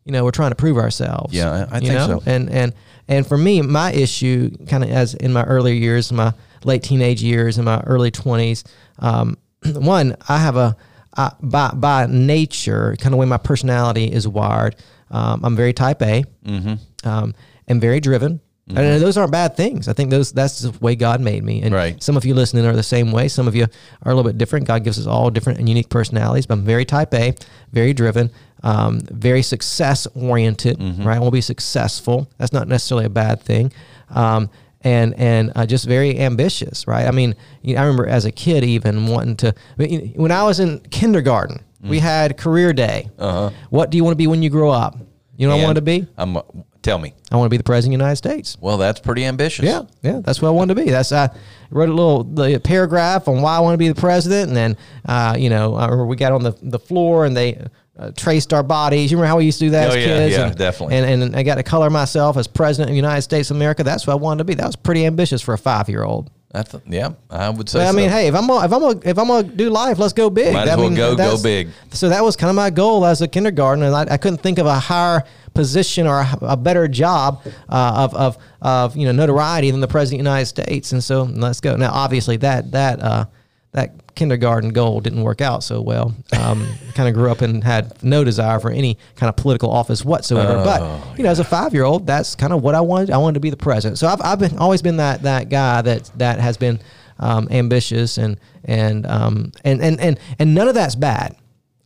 you 0.04 0.12
know, 0.12 0.22
we're 0.24 0.30
trying 0.32 0.50
to 0.50 0.54
prove 0.54 0.76
ourselves. 0.76 1.32
Yeah, 1.34 1.66
I- 1.70 1.76
I 1.76 1.80
think 1.80 1.92
know? 1.94 2.06
so. 2.06 2.22
And 2.26 2.50
and 2.50 2.74
and 3.08 3.26
for 3.26 3.38
me, 3.38 3.62
my 3.62 3.92
issue, 3.92 4.50
kind 4.66 4.84
of 4.84 4.90
as 4.90 5.14
in 5.14 5.32
my 5.32 5.44
earlier 5.44 5.74
years, 5.74 6.12
my 6.12 6.32
late 6.64 6.82
teenage 6.82 7.22
years, 7.22 7.58
and 7.58 7.64
my 7.64 7.80
early 7.82 8.10
twenties, 8.10 8.64
um, 8.98 9.36
one, 9.74 10.16
I 10.28 10.38
have 10.38 10.56
a 10.56 10.76
I, 11.16 11.32
by 11.40 11.70
by 11.70 12.06
nature, 12.06 12.96
kind 13.00 13.14
of 13.14 13.18
way 13.18 13.26
my 13.26 13.38
personality 13.38 14.12
is 14.12 14.26
wired. 14.26 14.76
Um, 15.10 15.44
I'm 15.44 15.56
very 15.56 15.72
type 15.72 16.02
A, 16.02 16.24
mm-hmm. 16.44 17.08
um, 17.08 17.34
and 17.68 17.80
very 17.80 18.00
driven. 18.00 18.40
And 18.68 19.00
those 19.00 19.16
aren't 19.16 19.30
bad 19.30 19.56
things. 19.56 19.86
I 19.88 19.92
think 19.92 20.10
those 20.10 20.32
that's 20.32 20.60
the 20.60 20.76
way 20.80 20.96
God 20.96 21.20
made 21.20 21.44
me. 21.44 21.62
And 21.62 21.72
Right. 21.72 22.02
some 22.02 22.16
of 22.16 22.24
you 22.24 22.34
listening 22.34 22.66
are 22.66 22.74
the 22.74 22.82
same 22.82 23.12
way. 23.12 23.28
Some 23.28 23.46
of 23.46 23.54
you 23.54 23.64
are 24.02 24.10
a 24.12 24.14
little 24.14 24.28
bit 24.28 24.38
different. 24.38 24.66
God 24.66 24.82
gives 24.82 24.98
us 24.98 25.06
all 25.06 25.30
different 25.30 25.60
and 25.60 25.68
unique 25.68 25.88
personalities. 25.88 26.46
But 26.46 26.54
I'm 26.54 26.64
very 26.64 26.84
type 26.84 27.14
A, 27.14 27.34
very 27.72 27.92
driven, 27.92 28.30
um, 28.64 29.00
very 29.02 29.42
success 29.42 30.08
oriented. 30.16 30.80
Right, 30.80 31.14
I 31.16 31.18
want 31.20 31.26
to 31.28 31.36
be 31.36 31.40
successful. 31.40 32.28
That's 32.38 32.52
not 32.52 32.66
necessarily 32.66 33.06
a 33.06 33.10
bad 33.10 33.40
thing. 33.40 33.72
Um, 34.10 34.50
and 34.82 35.14
and 35.14 35.52
uh, 35.54 35.64
just 35.66 35.86
very 35.86 36.18
ambitious. 36.18 36.86
Right. 36.88 37.06
I 37.06 37.12
mean, 37.12 37.36
you 37.62 37.74
know, 37.76 37.82
I 37.82 37.84
remember 37.84 38.06
as 38.08 38.24
a 38.24 38.32
kid 38.32 38.64
even 38.64 39.06
wanting 39.06 39.36
to. 39.36 39.48
I 39.78 39.82
mean, 39.82 40.12
When 40.16 40.32
I 40.32 40.42
was 40.42 40.58
in 40.58 40.80
kindergarten, 40.90 41.60
we 41.84 42.00
had 42.00 42.36
career 42.36 42.72
day. 42.72 43.10
Uh-huh. 43.16 43.50
What 43.70 43.90
do 43.90 43.96
you 43.96 44.02
want 44.02 44.12
to 44.14 44.16
be 44.18 44.26
when 44.26 44.42
you 44.42 44.50
grow 44.50 44.70
up? 44.70 44.98
You 45.36 45.46
know 45.46 45.54
what 45.54 45.62
I 45.62 45.64
wanted 45.66 45.74
to 45.76 45.82
be? 45.82 46.06
I'm, 46.16 46.38
tell 46.86 46.98
me. 46.98 47.12
I 47.30 47.36
want 47.36 47.46
to 47.46 47.50
be 47.50 47.56
the 47.58 47.62
president 47.64 47.94
of 47.94 47.98
the 47.98 48.04
United 48.04 48.16
States. 48.16 48.56
Well, 48.60 48.78
that's 48.78 49.00
pretty 49.00 49.24
ambitious. 49.24 49.64
Yeah, 49.66 49.82
yeah, 50.02 50.20
that's 50.24 50.40
what 50.40 50.48
I 50.48 50.52
wanted 50.52 50.74
to 50.76 50.84
be. 50.84 50.90
That's 50.90 51.12
I 51.12 51.28
wrote 51.70 51.88
a 51.88 51.92
little 51.92 52.24
the 52.24 52.58
paragraph 52.60 53.28
on 53.28 53.42
why 53.42 53.56
I 53.56 53.60
want 53.60 53.74
to 53.74 53.78
be 53.78 53.88
the 53.88 54.00
president, 54.00 54.48
and 54.48 54.56
then 54.56 54.76
uh, 55.04 55.36
you 55.38 55.50
know 55.50 55.74
I 55.74 55.94
we 56.02 56.16
got 56.16 56.32
on 56.32 56.42
the 56.42 56.52
the 56.62 56.78
floor 56.78 57.26
and 57.26 57.36
they 57.36 57.62
uh, 57.98 58.10
traced 58.16 58.52
our 58.52 58.62
bodies. 58.62 59.10
You 59.10 59.16
remember 59.16 59.28
how 59.28 59.38
we 59.38 59.44
used 59.46 59.58
to 59.58 59.66
do 59.66 59.70
that 59.70 59.90
Oh, 59.90 59.94
as 59.94 59.96
yeah, 59.96 60.06
kids? 60.06 60.36
yeah, 60.36 60.46
and, 60.48 60.56
definitely. 60.56 60.96
And 60.96 61.22
and 61.24 61.36
I 61.36 61.42
got 61.42 61.56
to 61.56 61.62
color 61.62 61.90
myself 61.90 62.36
as 62.36 62.46
president 62.46 62.90
of 62.90 62.92
the 62.92 62.96
United 62.96 63.22
States 63.22 63.50
of 63.50 63.56
America. 63.56 63.82
That's 63.84 64.06
what 64.06 64.12
I 64.14 64.16
wanted 64.16 64.38
to 64.38 64.44
be. 64.44 64.54
That 64.54 64.66
was 64.66 64.76
pretty 64.76 65.04
ambitious 65.06 65.42
for 65.42 65.54
a 65.54 65.58
five 65.58 65.88
year 65.88 66.04
old. 66.04 66.30
That's, 66.52 66.74
yeah, 66.86 67.10
I 67.28 67.50
would 67.50 67.68
say 67.68 67.80
But 67.80 67.88
I 67.88 67.90
so. 67.90 67.96
mean, 67.96 68.08
hey, 68.08 68.28
if 68.28 68.34
I'm 68.34 68.46
gonna, 68.46 68.64
if 68.64 68.72
I'm 68.72 68.80
gonna, 68.80 69.00
if 69.04 69.18
I'm 69.18 69.26
gonna 69.28 69.48
do 69.48 69.68
life, 69.68 69.98
let's 69.98 70.14
go 70.14 70.30
big. 70.30 70.54
Might 70.54 70.68
as 70.68 70.76
well 70.78 70.86
mean, 70.88 70.96
go- 70.96 71.14
go 71.16 71.42
big. 71.42 71.68
So 71.90 72.08
that 72.08 72.22
was 72.24 72.34
kind 72.36 72.48
of 72.48 72.56
my 72.56 72.70
goal 72.70 73.04
as 73.04 73.20
a 73.20 73.28
kindergarten, 73.28 73.82
and 73.84 73.94
I, 73.94 74.14
I 74.14 74.16
couldn't 74.16 74.38
think 74.38 74.58
of 74.58 74.64
a 74.66 74.78
higher 74.78 75.24
position 75.56 76.06
or 76.06 76.20
a, 76.20 76.38
a 76.42 76.56
better 76.56 76.86
job 76.86 77.42
uh, 77.68 77.92
of, 77.96 78.14
of 78.14 78.38
of 78.62 78.96
you 78.96 79.06
know 79.06 79.12
notoriety 79.12 79.70
than 79.70 79.80
the 79.80 79.88
president 79.88 80.20
of 80.20 80.24
the 80.24 80.30
United 80.30 80.46
States. 80.46 80.92
And 80.92 81.02
so 81.02 81.24
let's 81.24 81.60
go. 81.60 81.76
Now, 81.76 81.92
obviously, 81.92 82.36
that 82.38 82.70
that 82.72 83.02
uh, 83.02 83.24
that 83.72 84.14
kindergarten 84.14 84.70
goal 84.70 85.00
didn't 85.00 85.22
work 85.22 85.40
out 85.40 85.62
so 85.62 85.80
well. 85.80 86.14
Um, 86.38 86.66
kind 86.94 87.08
of 87.08 87.14
grew 87.14 87.30
up 87.30 87.42
and 87.42 87.62
had 87.62 88.02
no 88.02 88.24
desire 88.24 88.58
for 88.58 88.70
any 88.70 88.98
kind 89.16 89.28
of 89.28 89.36
political 89.36 89.70
office 89.70 90.04
whatsoever. 90.04 90.54
Oh, 90.56 90.64
but 90.64 91.18
you 91.18 91.24
know, 91.24 91.30
as 91.30 91.38
a 91.38 91.44
five 91.44 91.74
year 91.74 91.84
old, 91.84 92.06
that's 92.06 92.34
kind 92.34 92.52
of 92.52 92.62
what 92.62 92.74
I 92.74 92.80
wanted. 92.80 93.10
I 93.10 93.18
wanted 93.18 93.34
to 93.34 93.40
be 93.40 93.50
the 93.50 93.56
president. 93.56 93.98
So 93.98 94.08
I've, 94.08 94.20
I've 94.22 94.38
been 94.38 94.58
always 94.58 94.82
been 94.82 94.96
that 94.98 95.22
that 95.22 95.48
guy 95.48 95.82
that 95.82 96.10
that 96.16 96.40
has 96.40 96.56
been 96.56 96.80
um, 97.18 97.48
ambitious 97.50 98.18
and 98.18 98.38
and 98.64 99.06
um, 99.06 99.52
and 99.64 99.82
and 99.82 100.00
and 100.00 100.18
and 100.38 100.54
none 100.54 100.68
of 100.68 100.74
that's 100.74 100.94
bad. 100.94 101.36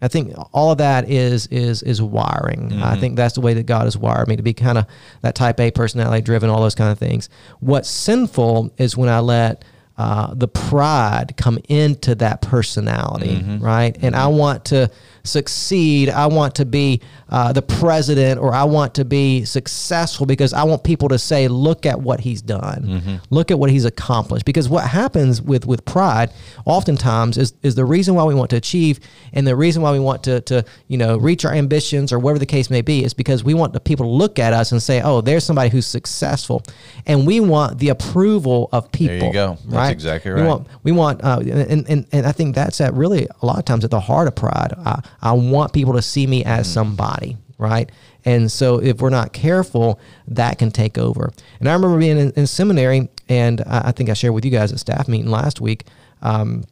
I 0.03 0.09
think 0.09 0.35
all 0.53 0.73
of 0.73 0.79
that 0.79 1.11
is 1.11 1.47
is 1.49 1.83
is 1.83 2.01
wiring. 2.01 2.73
I 2.73 2.75
mm-hmm. 2.75 3.01
think 3.01 3.17
that's 3.17 3.35
the 3.35 3.41
way 3.41 3.55
that 3.55 3.67
God 3.67 3.85
has 3.85 3.97
wired 3.97 4.29
me 4.29 4.37
to 4.37 4.43
be 4.43 4.55
kind 4.55 4.79
of 4.79 4.87
that 5.23 5.35
type 5.35 5.61
A 5.61 5.71
personality 5.71 6.23
driven, 6.23 6.49
all 6.49 6.63
those 6.63 6.75
kind 6.75 6.91
of 6.91 6.99
things. 6.99 7.29
What's 7.61 7.89
sinful 7.89 8.73
is 8.79 8.97
when 8.97 9.09
I 9.09 9.21
let 9.21 9.65
uh, 9.99 10.33
the 10.33 10.49
pride 10.49 11.35
come 11.37 11.59
into 11.69 12.15
that 12.15 12.41
personality, 12.41 13.37
mm-hmm. 13.37 13.63
right? 13.63 13.99
And 14.01 14.17
I 14.17 14.21
mm-hmm. 14.21 14.39
want 14.39 14.65
to 14.67 14.91
succeed. 15.23 16.09
I 16.09 16.27
want 16.27 16.55
to 16.57 16.65
be 16.65 17.01
uh, 17.29 17.53
the 17.53 17.63
president, 17.63 18.41
or 18.41 18.53
I 18.53 18.65
want 18.65 18.95
to 18.95 19.05
be 19.05 19.45
successful 19.45 20.27
because 20.27 20.53
I 20.53 20.65
want 20.65 20.85
people 20.85 21.09
to 21.09 21.19
say, 21.19 21.49
"Look 21.49 21.87
at 21.87 22.01
what 22.01 22.21
he's 22.21 22.43
done. 22.43 23.21
Look 23.31 23.51
at 23.51 23.59
what 23.59 23.71
he's 23.71 23.85
accomplished." 23.85 24.45
Because 24.45 24.69
what 24.69 24.85
happens 24.85 25.41
with 25.41 25.67
with 25.67 25.85
pride, 25.85 26.33
oftentimes, 26.65 27.39
is 27.39 27.55
is 27.63 27.75
the 27.75 27.85
reason 27.85 28.15
why 28.15 28.25
we 28.25 28.35
want 28.35 28.51
to 28.51 28.57
achieve, 28.57 29.01
and 29.33 29.47
the 29.47 29.57
reason 29.57 29.83
why 29.83 29.93
we 29.93 30.01
want 30.01 30.25
to 30.25 30.41
to 30.43 30.65
you 30.89 30.99
know 30.99 31.17
reach 31.17 31.45
our 31.45 31.53
ambitions 31.53 32.13
or 32.13 32.19
whatever 32.19 32.39
the 32.39 32.47
case 32.47 32.71
may 32.71 32.83
be, 32.83 33.05
is 33.05 33.15
because 33.15 33.45
we 33.45 33.55
want 33.55 33.73
the 33.73 33.81
people 33.81 34.07
to 34.07 34.11
look 34.11 34.39
at 34.39 34.53
us 34.53 34.73
and 34.73 34.83
say, 34.83 35.01
"Oh, 35.03 35.21
there's 35.21 35.45
somebody 35.45 35.71
who's 35.71 35.87
successful," 35.87 36.63
and 37.07 37.27
we 37.27 37.41
want 37.41 37.79
the 37.79 37.91
approval 37.91 38.69
of 38.73 38.91
people. 38.93 39.19
There 39.19 39.27
you 39.27 39.33
go. 39.33 39.59
That's 39.65 39.75
right? 39.75 39.91
exactly 39.91 40.31
right. 40.33 40.43
We 40.43 40.49
want 40.49 40.69
we 40.83 40.93
want 40.93 41.23
uh, 41.23 41.41
and, 41.41 41.89
and 41.89 42.07
and 42.13 42.27
I 42.27 42.33
think 42.33 42.55
that's 42.55 42.81
at 42.81 42.95
really 42.95 43.29
a 43.43 43.47
lot 43.47 43.59
of 43.59 43.65
times 43.65 43.85
at 43.85 43.91
the 43.91 44.01
heart 44.01 44.27
of 44.29 44.35
pride. 44.35 44.75
I, 44.77 45.03
I 45.23 45.33
want 45.33 45.73
people 45.73 45.95
to 45.95 46.03
see 46.03 46.27
me 46.27 46.45
as 46.45 46.71
somebody, 46.71 47.37
right? 47.59 47.91
And 48.25 48.51
so 48.51 48.81
if 48.81 49.01
we're 49.01 49.11
not 49.11 49.33
careful, 49.33 50.01
that 50.29 50.59
can 50.59 50.71
take 50.71 50.99
over. 50.99 51.31
And 51.59 51.69
I 51.69 51.73
remember 51.73 51.99
being 51.99 52.19
in, 52.19 52.33
in 52.33 52.47
seminary, 52.47 53.09
and 53.29 53.61
I, 53.63 53.89
I 53.89 53.93
think 53.93 54.11
I 54.11 54.15
shared 54.15 54.35
with 54.35 54.45
you 54.45 54.51
guys 54.51 54.73
at 54.73 54.79
staff 54.79 55.09
meeting 55.09 55.31
last 55.31 55.61
week. 55.61 55.87
Um, 56.23 56.65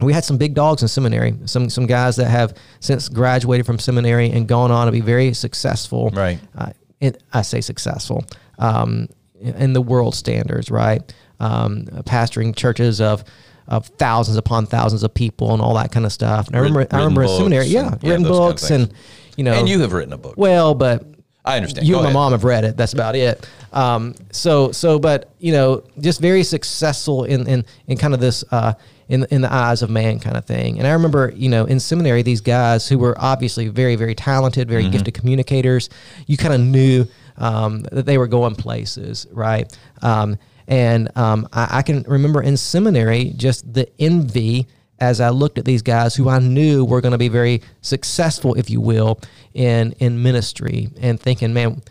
we 0.00 0.12
had 0.12 0.24
some 0.24 0.38
big 0.38 0.54
dogs 0.54 0.82
in 0.82 0.88
seminary, 0.88 1.34
some 1.46 1.70
some 1.70 1.86
guys 1.86 2.16
that 2.16 2.26
have 2.26 2.54
since 2.80 3.08
graduated 3.08 3.64
from 3.64 3.78
seminary 3.78 4.30
and 4.30 4.48
gone 4.48 4.70
on 4.70 4.86
to 4.86 4.92
be 4.92 5.00
very 5.00 5.32
successful. 5.32 6.10
Right. 6.10 6.38
Uh, 6.56 6.72
in, 7.00 7.16
I 7.32 7.42
say 7.42 7.60
successful 7.60 8.24
um, 8.58 9.08
in 9.40 9.72
the 9.72 9.80
world 9.82 10.14
standards, 10.14 10.70
right? 10.70 11.14
Um, 11.40 11.86
pastoring 12.06 12.56
churches 12.56 13.00
of 13.00 13.24
of 13.68 13.86
thousands 13.98 14.36
upon 14.36 14.66
thousands 14.66 15.02
of 15.02 15.12
people 15.14 15.52
and 15.52 15.62
all 15.62 15.74
that 15.74 15.90
kind 15.92 16.04
of 16.06 16.12
stuff. 16.12 16.46
And 16.48 16.56
I 16.56 16.58
remember, 16.60 16.80
I 16.80 16.82
written 16.82 16.98
remember 16.98 17.22
in 17.22 17.26
books 17.28 17.38
seminary, 17.38 17.64
and- 17.64 17.72
yeah, 17.72 17.94
yeah, 18.02 18.10
written 18.10 18.22
those 18.24 18.38
kind 18.38 18.42
of 18.44 18.50
books 18.50 18.70
and 18.70 18.94
you 19.36 19.44
know, 19.44 19.54
and 19.54 19.68
you 19.68 19.80
have 19.80 19.92
written 19.92 20.12
a 20.12 20.18
book. 20.18 20.34
well, 20.36 20.74
but 20.74 21.04
I 21.44 21.56
understand. 21.56 21.86
you 21.86 21.94
Go 21.94 21.98
and 21.98 22.04
my 22.04 22.08
ahead. 22.10 22.14
mom 22.14 22.32
have 22.32 22.44
read 22.44 22.64
it. 22.64 22.76
That's 22.76 22.92
about 22.92 23.16
it. 23.16 23.46
Um, 23.72 24.14
so 24.30 24.70
so, 24.72 24.98
but 24.98 25.30
you 25.38 25.52
know, 25.52 25.82
just 26.00 26.20
very 26.20 26.42
successful 26.44 27.24
in 27.24 27.46
in 27.48 27.64
in 27.88 27.96
kind 27.98 28.14
of 28.14 28.20
this 28.20 28.44
uh, 28.52 28.74
in 29.08 29.26
in 29.30 29.40
the 29.42 29.52
eyes 29.52 29.82
of 29.82 29.90
man 29.90 30.20
kind 30.20 30.36
of 30.36 30.44
thing. 30.44 30.78
And 30.78 30.86
I 30.86 30.92
remember, 30.92 31.32
you 31.36 31.48
know, 31.48 31.64
in 31.64 31.80
seminary, 31.80 32.22
these 32.22 32.40
guys 32.40 32.88
who 32.88 32.98
were 32.98 33.16
obviously 33.18 33.68
very 33.68 33.96
very 33.96 34.14
talented, 34.14 34.68
very 34.68 34.88
gifted 34.88 35.14
communicators. 35.14 35.90
You 36.26 36.36
kind 36.36 36.54
of 36.54 36.60
knew 36.60 37.06
um, 37.36 37.82
that 37.92 38.06
they 38.06 38.16
were 38.18 38.28
going 38.28 38.54
places, 38.54 39.26
right? 39.32 39.76
Um, 40.02 40.38
and 40.68 41.14
um, 41.16 41.48
I, 41.52 41.78
I 41.78 41.82
can 41.82 42.02
remember 42.02 42.42
in 42.42 42.56
seminary 42.56 43.32
just 43.36 43.72
the 43.72 43.88
envy 43.98 44.66
as 44.98 45.20
I 45.20 45.30
looked 45.30 45.58
at 45.58 45.64
these 45.64 45.82
guys 45.82 46.14
who 46.14 46.28
I 46.28 46.38
knew 46.38 46.84
were 46.84 47.00
going 47.00 47.12
to 47.12 47.18
be 47.18 47.28
very 47.28 47.62
successful, 47.80 48.54
if 48.54 48.70
you 48.70 48.80
will, 48.80 49.20
in 49.52 49.92
in 49.98 50.22
ministry, 50.22 50.88
and 51.00 51.20
thinking, 51.20 51.52
man, 51.52 51.82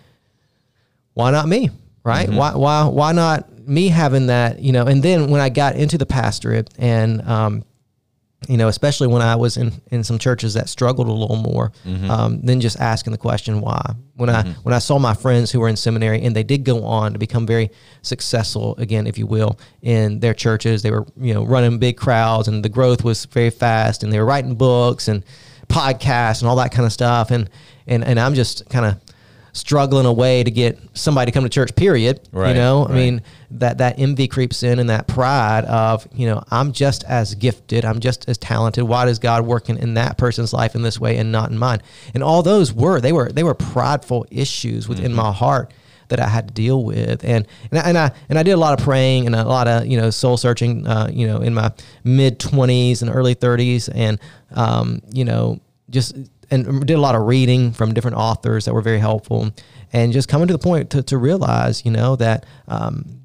why 1.14 1.32
not 1.32 1.48
me? 1.48 1.70
Right? 2.04 2.30
Why 2.30 2.56
why 2.56 2.86
why 2.86 3.12
not 3.12 3.68
me 3.68 3.90
having 3.90 4.28
that? 4.28 4.60
You 4.60 4.72
know. 4.72 4.86
And 4.86 5.04
then 5.04 5.30
when 5.30 5.42
I 5.42 5.50
got 5.50 5.76
into 5.76 5.98
the 5.98 6.06
pastorate 6.06 6.74
and 6.78 7.22
um, 7.28 7.64
you 8.50 8.58
know, 8.58 8.68
especially 8.68 9.08
when 9.08 9.22
I 9.22 9.36
was 9.36 9.58
in, 9.58 9.72
in 9.92 10.04
some 10.04 10.18
churches 10.20 10.54
that 10.56 10.70
struggled 10.70 11.08
a 11.08 11.12
little 11.12 11.36
more 11.36 11.72
Mm-hmm. 11.86 12.10
um, 12.10 12.42
than 12.42 12.60
just 12.62 12.80
asking 12.80 13.12
the 13.12 13.18
question 13.18 13.62
why. 13.62 13.96
When 14.16 14.30
I 14.30 14.44
when 14.64 14.74
I 14.74 14.80
saw 14.80 15.00
my 15.00 15.14
friends 15.14 15.52
who 15.52 15.60
were 15.60 15.68
in 15.70 15.76
seminary 15.76 16.22
and 16.24 16.36
they 16.36 16.44
did 16.44 16.64
go 16.64 16.84
on 16.86 17.14
to 17.14 17.20
become 17.20 17.48
very 17.48 17.72
successful 18.04 18.76
again, 18.78 19.08
if 19.08 19.18
you 19.18 19.26
will, 19.26 19.58
in 19.82 20.20
their 20.20 20.34
churches, 20.34 20.82
they 20.84 20.92
were 20.92 21.06
you 21.18 21.34
know 21.34 21.44
running 21.44 21.80
big 21.80 21.98
crowds 21.98 22.48
and 22.48 22.64
the 22.64 22.70
growth 22.70 23.04
was 23.04 23.26
very 23.26 23.50
fast 23.50 24.04
and 24.04 24.12
they 24.14 24.20
were 24.20 24.26
writing 24.26 24.56
books 24.56 25.08
and 25.08 25.24
podcasts 25.68 26.42
and 26.42 26.50
all 26.50 26.56
that 26.58 26.72
kind 26.72 26.86
of 26.86 26.94
stuff 26.94 27.32
and 27.32 27.50
and 27.88 28.04
and 28.04 28.20
I'm 28.20 28.34
just 28.36 28.70
kind 28.70 28.86
of 28.86 29.00
struggling 29.54 30.06
away 30.06 30.44
to 30.44 30.52
get 30.52 30.78
somebody 30.94 31.32
to 31.32 31.34
come 31.34 31.44
to 31.44 31.50
church 31.50 31.74
period 31.76 32.20
you 32.34 32.40
Right, 32.40 32.56
know 32.56 32.86
i 32.86 32.90
right. 32.90 32.96
mean 32.96 33.22
that 33.52 33.78
that 33.78 34.00
envy 34.00 34.28
creeps 34.28 34.64
in 34.64 34.80
and 34.80 34.90
that 34.90 35.08
pride 35.08 35.64
of 35.66 36.08
you 36.12 36.26
know 36.28 36.44
i'm 36.50 36.72
just 36.74 37.04
as 37.06 37.36
gifted 37.36 37.86
i'm 37.86 38.00
just 38.00 38.28
as 38.28 38.38
talented 38.40 38.84
why 38.84 39.06
does 39.06 39.20
god 39.20 39.46
working 39.46 39.78
in 39.78 39.94
that 39.94 40.18
person's 40.18 40.54
life 40.54 40.74
in 40.74 40.82
this 40.82 41.00
way 41.00 41.18
and 41.18 41.32
not 41.32 41.52
in 41.52 41.58
mine 41.60 41.82
and 42.16 42.24
all 42.24 42.42
those 42.44 42.74
were 42.74 43.00
they 43.00 43.14
were 43.14 43.32
they 43.32 43.44
were 43.44 43.54
prideful 43.54 44.26
issues 44.32 44.90
within 44.90 45.12
Mm-hmm. 45.12 45.16
my 45.18 45.32
heart 45.32 45.72
that 46.10 46.20
I 46.20 46.28
had 46.28 46.50
to 46.50 46.54
deal 46.54 46.84
with, 46.84 47.24
and 47.24 47.48
and 47.72 47.80
I, 47.80 47.90
and 47.90 47.98
I 47.98 48.12
and 48.30 48.38
I 48.38 48.44
did 48.44 48.52
a 48.52 48.58
lot 48.58 48.78
of 48.78 48.84
praying 48.86 49.26
and 49.26 49.34
a 49.34 49.46
lot 49.46 49.68
of 49.68 49.88
you 49.88 49.98
know 50.00 50.10
soul 50.12 50.36
searching, 50.38 50.86
uh, 50.86 51.10
you 51.12 51.26
know, 51.26 51.38
in 51.40 51.54
my 51.56 51.72
mid 52.04 52.40
twenties 52.40 53.02
and 53.02 53.10
early 53.10 53.34
thirties, 53.34 53.88
and 53.90 54.20
um, 54.52 55.02
you 55.12 55.26
know, 55.26 55.60
just 55.90 56.16
and 56.54 56.86
did 56.86 56.94
a 56.94 57.02
lot 57.02 57.16
of 57.16 57.24
reading 57.24 57.72
from 57.72 57.94
different 57.94 58.18
authors 58.18 58.66
that 58.66 58.74
were 58.74 58.82
very 58.82 59.00
helpful, 59.00 59.52
and 59.92 60.14
just 60.14 60.28
coming 60.28 60.48
to 60.48 60.54
the 60.54 60.60
point 60.60 60.90
to, 60.92 61.04
to 61.04 61.18
realize, 61.18 61.86
you 61.86 61.92
know, 61.92 62.16
that 62.18 62.46
um, 62.68 63.22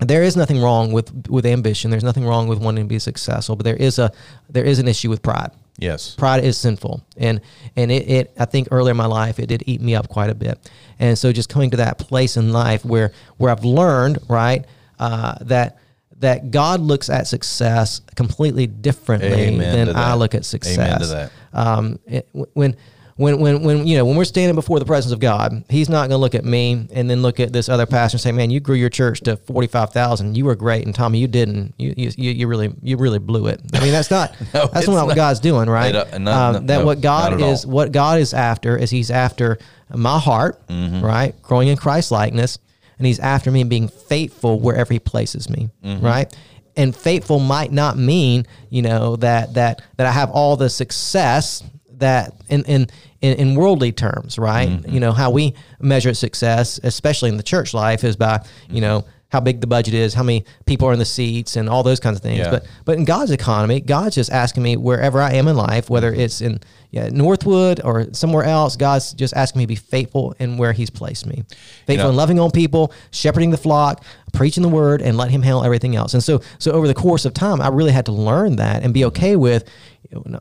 there 0.00 0.22
is 0.22 0.36
nothing 0.36 0.60
wrong 0.60 0.92
with 0.92 1.28
with 1.28 1.46
ambition. 1.46 1.90
There's 1.90 2.04
nothing 2.04 2.24
wrong 2.24 2.48
with 2.48 2.58
wanting 2.58 2.84
to 2.84 2.88
be 2.88 2.98
successful, 2.98 3.56
but 3.56 3.64
there 3.64 3.76
is 3.76 3.98
a 3.98 4.12
there 4.50 4.64
is 4.64 4.78
an 4.78 4.88
issue 4.88 5.10
with 5.10 5.22
pride. 5.22 5.50
Yes. 5.78 6.14
Pride 6.14 6.44
is 6.44 6.58
sinful, 6.58 7.02
and 7.16 7.40
and 7.76 7.90
it, 7.90 8.08
it 8.08 8.32
I 8.38 8.44
think 8.44 8.68
earlier 8.70 8.90
in 8.92 8.96
my 8.96 9.06
life 9.06 9.38
it 9.38 9.46
did 9.46 9.62
eat 9.66 9.80
me 9.80 9.94
up 9.94 10.08
quite 10.08 10.30
a 10.30 10.34
bit, 10.34 10.58
and 10.98 11.18
so 11.18 11.32
just 11.32 11.48
coming 11.48 11.70
to 11.70 11.78
that 11.78 11.98
place 11.98 12.36
in 12.36 12.52
life 12.52 12.84
where 12.84 13.12
where 13.38 13.50
I've 13.50 13.64
learned 13.64 14.18
right 14.28 14.64
uh, 14.98 15.36
that 15.42 15.78
that 16.22 16.50
God 16.50 16.80
looks 16.80 17.08
at 17.10 17.26
success 17.26 18.00
completely 18.16 18.66
differently 18.66 19.28
Amen 19.30 19.86
than 19.86 19.96
I 19.96 20.14
look 20.14 20.34
at 20.34 20.44
success. 20.44 20.78
Amen 20.78 21.00
to 21.00 21.06
that. 21.06 21.32
Um, 21.52 21.98
it, 22.06 22.26
when 22.32 22.74
when 23.16 23.38
when 23.40 23.62
when 23.62 23.86
you 23.86 23.98
know 23.98 24.06
when 24.06 24.16
we're 24.16 24.24
standing 24.24 24.54
before 24.54 24.78
the 24.78 24.86
presence 24.86 25.12
of 25.12 25.20
God, 25.20 25.64
He's 25.68 25.90
not 25.90 26.08
going 26.08 26.12
to 26.12 26.16
look 26.16 26.34
at 26.34 26.44
me 26.46 26.88
and 26.92 27.10
then 27.10 27.20
look 27.20 27.40
at 27.40 27.52
this 27.52 27.68
other 27.68 27.84
pastor 27.84 28.16
and 28.16 28.20
say, 28.22 28.32
"Man, 28.32 28.50
you 28.50 28.58
grew 28.58 28.74
your 28.74 28.88
church 28.88 29.20
to 29.22 29.36
forty 29.36 29.66
five 29.68 29.92
thousand. 29.92 30.34
You 30.36 30.46
were 30.46 30.54
great, 30.56 30.86
and 30.86 30.94
Tommy, 30.94 31.18
you 31.18 31.26
didn't. 31.28 31.74
You 31.76 31.92
you, 31.96 32.10
you 32.16 32.46
really 32.48 32.74
you 32.82 32.96
really 32.96 33.18
blew 33.18 33.48
it." 33.48 33.60
I 33.74 33.80
mean, 33.80 33.92
that's 33.92 34.10
not 34.10 34.34
No, 34.54 34.66
that's 34.66 34.86
it's 34.86 34.88
not 34.88 35.06
what. 35.06 35.14
God's 35.16 35.40
doing, 35.40 35.68
right? 35.68 35.94
Uh, 35.94 36.06
no, 36.12 36.18
no, 36.18 36.32
um, 36.58 36.66
that 36.66 36.84
what 36.86 37.02
God 37.02 37.40
is 37.40 37.66
all. 37.66 37.70
what 37.70 37.92
God 37.92 38.18
is 38.18 38.32
after 38.32 38.78
is 38.78 38.88
He's 38.90 39.10
after 39.10 39.58
my 39.94 40.18
heart, 40.18 40.66
Mm-hmm. 40.68 41.04
right, 41.04 41.42
growing 41.42 41.68
in 41.68 41.76
Christ 41.76 42.10
likeness, 42.12 42.58
and 43.02 43.06
He's 43.08 43.18
after 43.18 43.50
me 43.50 43.60
and 43.62 43.68
being 43.68 43.88
faithful 43.88 44.60
wherever 44.60 44.92
He 44.92 45.00
places 45.00 45.50
me, 45.50 45.70
Mm-hmm. 45.84 46.06
right. 46.06 46.32
And 46.76 46.94
faithful 46.94 47.40
might 47.40 47.72
not 47.72 47.98
mean, 47.98 48.46
you 48.70 48.80
know, 48.80 49.16
that 49.16 49.54
that 49.54 49.82
that 49.96 50.06
I 50.06 50.12
have 50.12 50.30
all 50.30 50.56
the 50.56 50.70
success 50.70 51.64
that 51.98 52.32
in 52.48 52.62
in 52.64 52.86
in, 53.20 53.54
worldly 53.56 53.90
terms, 53.92 54.38
right? 54.38 54.68
Mm-hmm. 54.68 54.92
You 54.94 55.00
know 55.00 55.12
how 55.12 55.30
we 55.30 55.54
measure 55.80 56.14
success, 56.14 56.78
especially 56.84 57.28
in 57.30 57.36
the 57.36 57.42
church 57.42 57.74
life, 57.74 58.04
is 58.04 58.14
by 58.16 58.44
you 58.70 58.80
know 58.80 59.04
how 59.32 59.40
big 59.40 59.62
the 59.62 59.66
budget 59.66 59.94
is, 59.94 60.12
how 60.12 60.22
many 60.22 60.44
people 60.66 60.86
are 60.86 60.92
in 60.92 60.98
the 60.98 61.06
seats, 61.06 61.56
and 61.56 61.66
all 61.66 61.82
those 61.82 61.98
kinds 61.98 62.18
of 62.18 62.22
things. 62.22 62.40
Yeah. 62.40 62.50
But 62.50 62.66
but 62.84 62.98
in 62.98 63.06
God's 63.06 63.30
economy, 63.30 63.80
God's 63.80 64.14
just 64.14 64.30
asking 64.30 64.62
me 64.62 64.76
wherever 64.76 65.22
I 65.22 65.32
am 65.32 65.48
in 65.48 65.56
life, 65.56 65.88
whether 65.88 66.12
it's 66.12 66.42
in 66.42 66.60
yeah, 66.90 67.08
Northwood 67.08 67.80
or 67.82 68.12
somewhere 68.12 68.44
else, 68.44 68.76
God's 68.76 69.14
just 69.14 69.34
asking 69.34 69.60
me 69.60 69.64
to 69.64 69.68
be 69.68 69.76
faithful 69.76 70.34
in 70.38 70.58
where 70.58 70.72
He's 70.74 70.90
placed 70.90 71.24
me, 71.26 71.44
faithful 71.86 72.08
know- 72.08 72.10
in 72.10 72.16
loving 72.16 72.38
on 72.38 72.50
people, 72.50 72.92
shepherding 73.10 73.50
the 73.50 73.56
flock, 73.56 74.04
preaching 74.34 74.62
the 74.62 74.68
word, 74.68 75.00
and 75.00 75.16
let 75.16 75.30
Him 75.30 75.40
handle 75.40 75.64
everything 75.64 75.96
else. 75.96 76.12
And 76.12 76.22
so 76.22 76.42
so 76.58 76.72
over 76.72 76.86
the 76.86 76.94
course 76.94 77.24
of 77.24 77.32
time, 77.32 77.62
I 77.62 77.68
really 77.68 77.92
had 77.92 78.04
to 78.06 78.12
learn 78.12 78.56
that 78.56 78.82
and 78.82 78.92
be 78.92 79.06
okay 79.06 79.36
with. 79.36 79.66
You 80.10 80.22
know, 80.26 80.40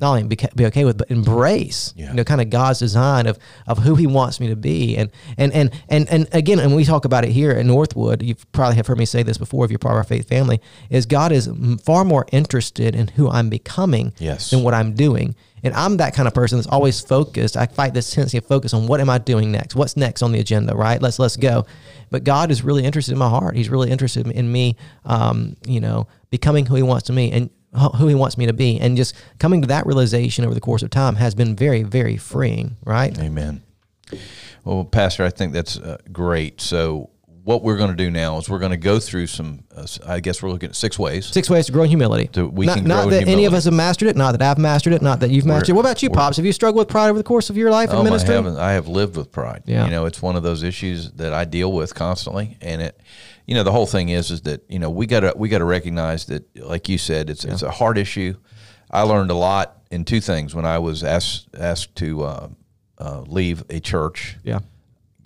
not- 0.00 0.10
only 0.10 0.22
be, 0.24 0.36
be 0.56 0.66
okay 0.66 0.84
with, 0.84 0.96
but 0.98 1.10
embrace, 1.10 1.92
Yeah. 1.96 2.10
you 2.10 2.14
know, 2.14 2.24
kind 2.24 2.40
of 2.40 2.50
God's 2.50 2.78
design 2.78 3.26
of 3.26 3.38
of 3.66 3.78
who 3.78 3.94
He 3.96 4.06
wants 4.06 4.40
me 4.40 4.48
to 4.48 4.56
be, 4.56 4.96
and 4.96 5.10
and 5.38 5.52
and 5.52 5.70
and 5.88 6.08
and 6.10 6.28
again, 6.32 6.58
and 6.58 6.74
we 6.74 6.84
talk 6.84 7.04
about 7.04 7.24
it 7.24 7.30
here 7.32 7.50
at 7.52 7.64
Northwood. 7.66 8.22
You 8.22 8.34
probably 8.52 8.76
have 8.76 8.86
heard 8.86 8.98
me 8.98 9.06
say 9.06 9.22
this 9.22 9.38
before. 9.38 9.64
If 9.64 9.70
you're 9.70 9.78
part 9.78 9.94
of 9.94 9.98
our 9.98 10.04
faith 10.04 10.28
family, 10.28 10.60
is 10.90 11.06
God 11.06 11.32
is 11.32 11.48
far 11.84 12.04
more 12.04 12.26
interested 12.32 12.94
in 12.94 13.08
who 13.08 13.28
I'm 13.30 13.48
becoming 13.48 14.12
Yes. 14.18 14.50
than 14.50 14.62
what 14.62 14.74
I'm 14.74 14.94
doing. 14.94 15.34
And 15.64 15.72
I'm 15.74 15.98
that 15.98 16.12
kind 16.12 16.26
of 16.26 16.34
person 16.34 16.58
that's 16.58 16.66
always 16.66 17.00
focused. 17.00 17.56
I 17.56 17.66
fight 17.66 17.94
this 17.94 18.10
tendency 18.10 18.36
of 18.38 18.44
focus 18.44 18.74
on 18.74 18.88
what 18.88 19.00
am 19.00 19.08
I 19.08 19.18
doing 19.18 19.52
next? 19.52 19.76
What's 19.76 19.96
next 19.96 20.20
on 20.20 20.32
the 20.32 20.40
agenda, 20.40 20.74
right? 20.74 21.00
Let's 21.00 21.20
let's 21.20 21.36
go. 21.36 21.66
But 22.10 22.24
God 22.24 22.50
is 22.50 22.64
really 22.64 22.84
interested 22.84 23.12
in 23.12 23.18
my 23.18 23.28
heart. 23.28 23.54
He's 23.56 23.68
really 23.70 23.88
interested 23.88 24.26
in 24.26 24.50
me, 24.50 24.76
um, 25.04 25.56
you 25.64 25.78
know, 25.80 26.08
becoming 26.30 26.66
who 26.66 26.74
He 26.74 26.82
wants 26.82 27.04
to 27.06 27.12
me 27.12 27.30
and 27.30 27.48
who 27.74 28.08
He 28.08 28.14
wants 28.14 28.36
me 28.36 28.46
to 28.46 28.52
be. 28.52 28.78
And 28.78 28.96
just 28.96 29.14
coming 29.38 29.62
to 29.62 29.68
that 29.68 29.86
realization 29.86 30.44
over 30.44 30.54
the 30.54 30.60
course 30.60 30.82
of 30.82 30.90
time 30.90 31.16
has 31.16 31.34
been 31.34 31.56
very, 31.56 31.82
very 31.82 32.16
freeing, 32.16 32.76
right? 32.84 33.18
Amen. 33.18 33.62
Well, 34.64 34.84
Pastor, 34.84 35.24
I 35.24 35.30
think 35.30 35.52
that's 35.52 35.78
uh, 35.78 35.98
great. 36.12 36.60
So, 36.60 37.10
what 37.44 37.62
we're 37.62 37.76
going 37.76 37.90
to 37.90 37.96
do 37.96 38.10
now 38.10 38.38
is 38.38 38.48
we're 38.48 38.58
going 38.60 38.70
to 38.70 38.76
go 38.76 39.00
through 39.00 39.26
some. 39.26 39.64
Uh, 39.74 39.86
I 40.06 40.20
guess 40.20 40.42
we're 40.42 40.50
looking 40.50 40.68
at 40.68 40.76
six 40.76 40.98
ways. 40.98 41.26
Six 41.26 41.50
ways 41.50 41.66
to 41.66 41.72
grow 41.72 41.82
in 41.82 41.88
humility. 41.88 42.28
To- 42.28 42.46
we 42.48 42.66
not 42.66 42.78
can 42.78 42.86
not 42.86 43.04
in 43.04 43.10
that 43.10 43.28
any 43.28 43.44
of 43.46 43.54
us 43.54 43.64
have 43.64 43.74
mastered 43.74 44.08
it. 44.08 44.16
Not 44.16 44.32
that 44.38 44.42
I've 44.42 44.58
mastered 44.58 44.92
it. 44.92 45.02
Not 45.02 45.20
that 45.20 45.30
you've 45.30 45.44
mastered 45.44 45.70
it. 45.70 45.72
What 45.72 45.80
about 45.80 46.02
you, 46.02 46.10
pops? 46.10 46.36
Have 46.36 46.46
you 46.46 46.52
struggled 46.52 46.78
with 46.80 46.88
pride 46.88 47.08
over 47.08 47.18
the 47.18 47.24
course 47.24 47.50
of 47.50 47.56
your 47.56 47.70
life 47.70 47.90
in 47.90 47.96
Oh, 47.96 48.00
I 48.00 48.04
ministry? 48.04 48.34
haven't. 48.34 48.58
I 48.58 48.72
have 48.72 48.86
lived 48.86 49.16
with 49.16 49.32
pride. 49.32 49.62
Yeah. 49.66 49.84
You 49.84 49.90
know, 49.90 50.06
it's 50.06 50.22
one 50.22 50.36
of 50.36 50.42
those 50.42 50.62
issues 50.62 51.10
that 51.12 51.32
I 51.32 51.44
deal 51.44 51.72
with 51.72 51.94
constantly, 51.94 52.56
and 52.60 52.80
it, 52.80 53.00
you 53.46 53.54
know, 53.54 53.64
the 53.64 53.72
whole 53.72 53.86
thing 53.86 54.08
is 54.10 54.30
is 54.30 54.42
that 54.42 54.62
you 54.68 54.78
know 54.78 54.90
we 54.90 55.06
gotta 55.06 55.32
we 55.36 55.48
gotta 55.48 55.64
recognize 55.64 56.26
that, 56.26 56.44
like 56.64 56.88
you 56.88 56.96
said, 56.98 57.28
it's 57.28 57.44
it's 57.44 57.62
a 57.62 57.70
hard 57.70 57.98
issue. 57.98 58.34
I 58.90 59.02
learned 59.02 59.30
a 59.30 59.34
lot 59.34 59.82
in 59.90 60.04
two 60.04 60.20
things 60.20 60.54
when 60.54 60.64
I 60.64 60.78
was 60.78 61.02
asked 61.02 61.48
asked 61.58 61.96
to 61.96 62.22
uh, 62.22 62.48
uh, 62.98 63.20
leave 63.22 63.64
a 63.68 63.80
church. 63.80 64.36
Yeah. 64.44 64.60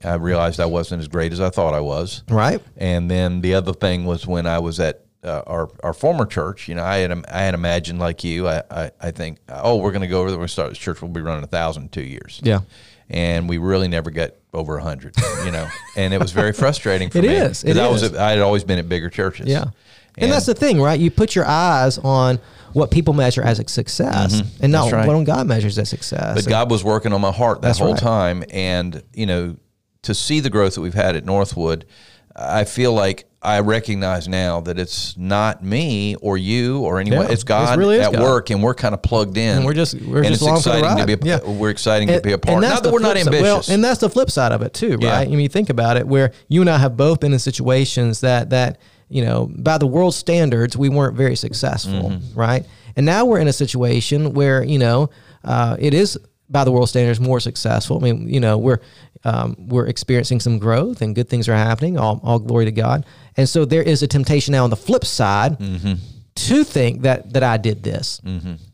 I 0.06 0.14
realized 0.14 0.60
I 0.60 0.66
wasn't 0.66 1.00
as 1.02 1.08
great 1.08 1.32
as 1.32 1.40
I 1.40 1.50
thought 1.50 1.74
I 1.74 1.80
was. 1.80 2.22
Right. 2.28 2.62
And 2.76 3.10
then 3.10 3.40
the 3.40 3.54
other 3.54 3.72
thing 3.72 4.04
was 4.04 4.26
when 4.26 4.46
I 4.46 4.58
was 4.60 4.78
at 4.80 5.02
uh, 5.24 5.42
our 5.46 5.68
our 5.82 5.92
former 5.92 6.24
church. 6.26 6.68
You 6.68 6.74
know, 6.76 6.84
I 6.84 6.98
had 6.98 7.10
I 7.28 7.40
had 7.42 7.54
imagined 7.54 7.98
like 7.98 8.22
you. 8.24 8.48
I 8.48 8.62
I, 8.70 8.90
I 9.00 9.10
think 9.10 9.38
oh 9.48 9.76
we're 9.76 9.90
going 9.92 10.02
to 10.02 10.08
go 10.08 10.20
over 10.20 10.30
there. 10.30 10.36
We're 10.38 10.42
going 10.42 10.48
to 10.48 10.52
start 10.52 10.68
this 10.70 10.78
church. 10.78 11.02
We'll 11.02 11.10
be 11.10 11.20
running 11.20 11.44
a 11.44 11.48
thousand 11.48 11.84
in 11.84 11.88
two 11.90 12.02
years. 12.02 12.40
Yeah. 12.44 12.60
And 13.08 13.48
we 13.48 13.58
really 13.58 13.86
never 13.88 14.10
got 14.10 14.30
over 14.52 14.76
a 14.78 14.82
hundred. 14.82 15.14
You 15.44 15.50
know, 15.52 15.68
and 15.96 16.12
it 16.14 16.20
was 16.20 16.32
very 16.32 16.52
frustrating 16.52 17.08
for 17.10 17.18
It 17.18 17.24
me. 17.24 17.28
is. 17.34 17.62
It 17.64 17.74
'cause 17.74 17.78
I 17.78 17.88
was 17.88 18.02
is. 18.02 18.12
at- 18.12 18.18
I 18.20 18.30
had 18.30 18.40
always 18.40 18.64
been 18.64 18.78
at 18.78 18.88
bigger 18.88 19.10
churches. 19.10 19.46
Yeah. 19.48 19.66
And, 20.18 20.32
that's 20.32 20.46
the 20.46 20.54
thing, 20.54 20.80
right? 20.80 20.98
You 20.98 21.10
put 21.10 21.34
your 21.36 21.44
eyes 21.44 21.98
on 21.98 22.38
what 22.72 22.90
people 22.90 23.12
measure 23.12 23.42
as 23.42 23.58
a 23.58 23.68
success 23.68 24.40
and 24.62 24.72
not 24.72 24.86
Mm-hmm. 24.86 24.96
That's 24.96 25.06
right. 25.08 25.14
what 25.14 25.24
God 25.26 25.46
measures 25.46 25.78
as 25.78 25.90
success. 25.90 26.34
But 26.34 26.44
And- 26.44 26.48
God 26.48 26.70
was 26.70 26.82
working 26.82 27.12
on 27.12 27.20
my 27.20 27.32
heart 27.32 27.60
that 27.62 27.76
whole 27.76 27.92
right. 27.92 28.00
time, 28.00 28.42
and 28.50 29.02
you 29.12 29.26
know, 29.26 29.56
to 30.06 30.14
see 30.14 30.40
the 30.40 30.50
growth 30.50 30.74
that 30.74 30.80
we've 30.80 30.94
had 30.94 31.14
at 31.16 31.24
Northwood, 31.24 31.84
I 32.34 32.64
feel 32.64 32.92
like 32.92 33.24
I 33.42 33.60
recognize 33.60 34.26
now 34.28 34.60
that 34.62 34.78
it's 34.78 35.16
not 35.16 35.62
me 35.64 36.16
or 36.16 36.36
you 36.36 36.80
or 36.80 36.98
anyone. 36.98 37.26
Yeah, 37.26 37.32
it's 37.32 37.44
God 37.44 37.78
really 37.78 38.00
at 38.00 38.12
God. 38.12 38.20
work, 38.22 38.50
and 38.50 38.62
we're 38.62 38.74
kind 38.74 38.92
of 38.92 39.02
plugged 39.02 39.36
in. 39.36 39.58
And 39.58 39.64
we're 39.64 39.72
just- 39.74 39.94
we're 40.02 40.18
and 40.18 40.26
just 40.26 40.34
it's 40.34 40.42
along 40.42 40.60
for 40.62 40.70
the 40.70 40.78
exciting 40.78 41.06
to 41.06 41.16
be. 41.16 41.30
A, 41.30 41.38
Yeah. 41.38 41.50
We're 41.50 41.70
exciting 41.70 42.08
to 42.08 42.20
be 42.20 42.32
a 42.32 42.38
part. 42.38 42.60
Not 42.60 42.82
that 42.82 42.92
we're 42.92 42.98
not 42.98 43.16
ambitious. 43.16 43.42
Well, 43.42 43.62
and 43.68 43.82
that's 43.84 44.00
the 44.00 44.10
flip 44.10 44.30
side 44.30 44.52
of 44.52 44.62
it 44.62 44.74
too, 44.74 44.98
Yeah. 45.00 45.10
right? 45.16 45.26
I 45.28 45.30
mean, 45.30 45.40
you 45.40 45.48
think 45.48 45.70
about 45.70 45.96
it, 45.96 46.06
where 46.08 46.32
you 46.48 46.60
and 46.60 46.68
I 46.68 46.78
have 46.78 46.96
both 46.96 47.20
been 47.20 47.32
in 47.32 47.38
situations 47.38 48.20
that 48.20 48.50
that 48.50 48.78
you 49.08 49.24
know, 49.24 49.48
by 49.58 49.78
the 49.78 49.86
world 49.86 50.14
standards, 50.14 50.76
we 50.76 50.88
weren't 50.88 51.16
very 51.16 51.36
successful, 51.36 52.10
Mm-hmm. 52.10 52.38
right? 52.38 52.66
And 52.96 53.06
now 53.06 53.24
we're 53.24 53.38
in 53.38 53.46
a 53.46 53.52
situation 53.52 54.32
where 54.34 54.64
you 54.64 54.78
know 54.80 55.10
uh, 55.44 55.76
it 55.78 55.94
is 55.94 56.18
by 56.48 56.64
the 56.64 56.70
world 56.72 56.88
standards 56.88 57.18
more 57.20 57.40
successful. 57.40 57.98
I 57.98 58.00
mean, 58.00 58.28
you 58.28 58.40
know, 58.40 58.56
we're 58.58 58.78
um, 59.24 59.56
we're 59.58 59.86
experiencing 59.86 60.40
some 60.40 60.58
growth 60.58 61.02
and 61.02 61.14
good 61.14 61.28
things 61.28 61.48
are 61.48 61.56
happening. 61.56 61.98
All, 61.98 62.20
all 62.22 62.38
glory 62.38 62.64
to 62.66 62.72
God. 62.72 63.04
And 63.36 63.48
so 63.48 63.64
there 63.64 63.82
is 63.82 64.02
a 64.02 64.06
temptation 64.06 64.52
now 64.52 64.64
on 64.64 64.70
the 64.70 64.76
flip 64.76 65.04
side 65.04 65.58
Mm-hmm. 65.58 65.94
to 66.34 66.64
think 66.64 67.02
that 67.02 67.32
that 67.32 67.42
I 67.42 67.56
did 67.56 67.82
this 67.82 68.20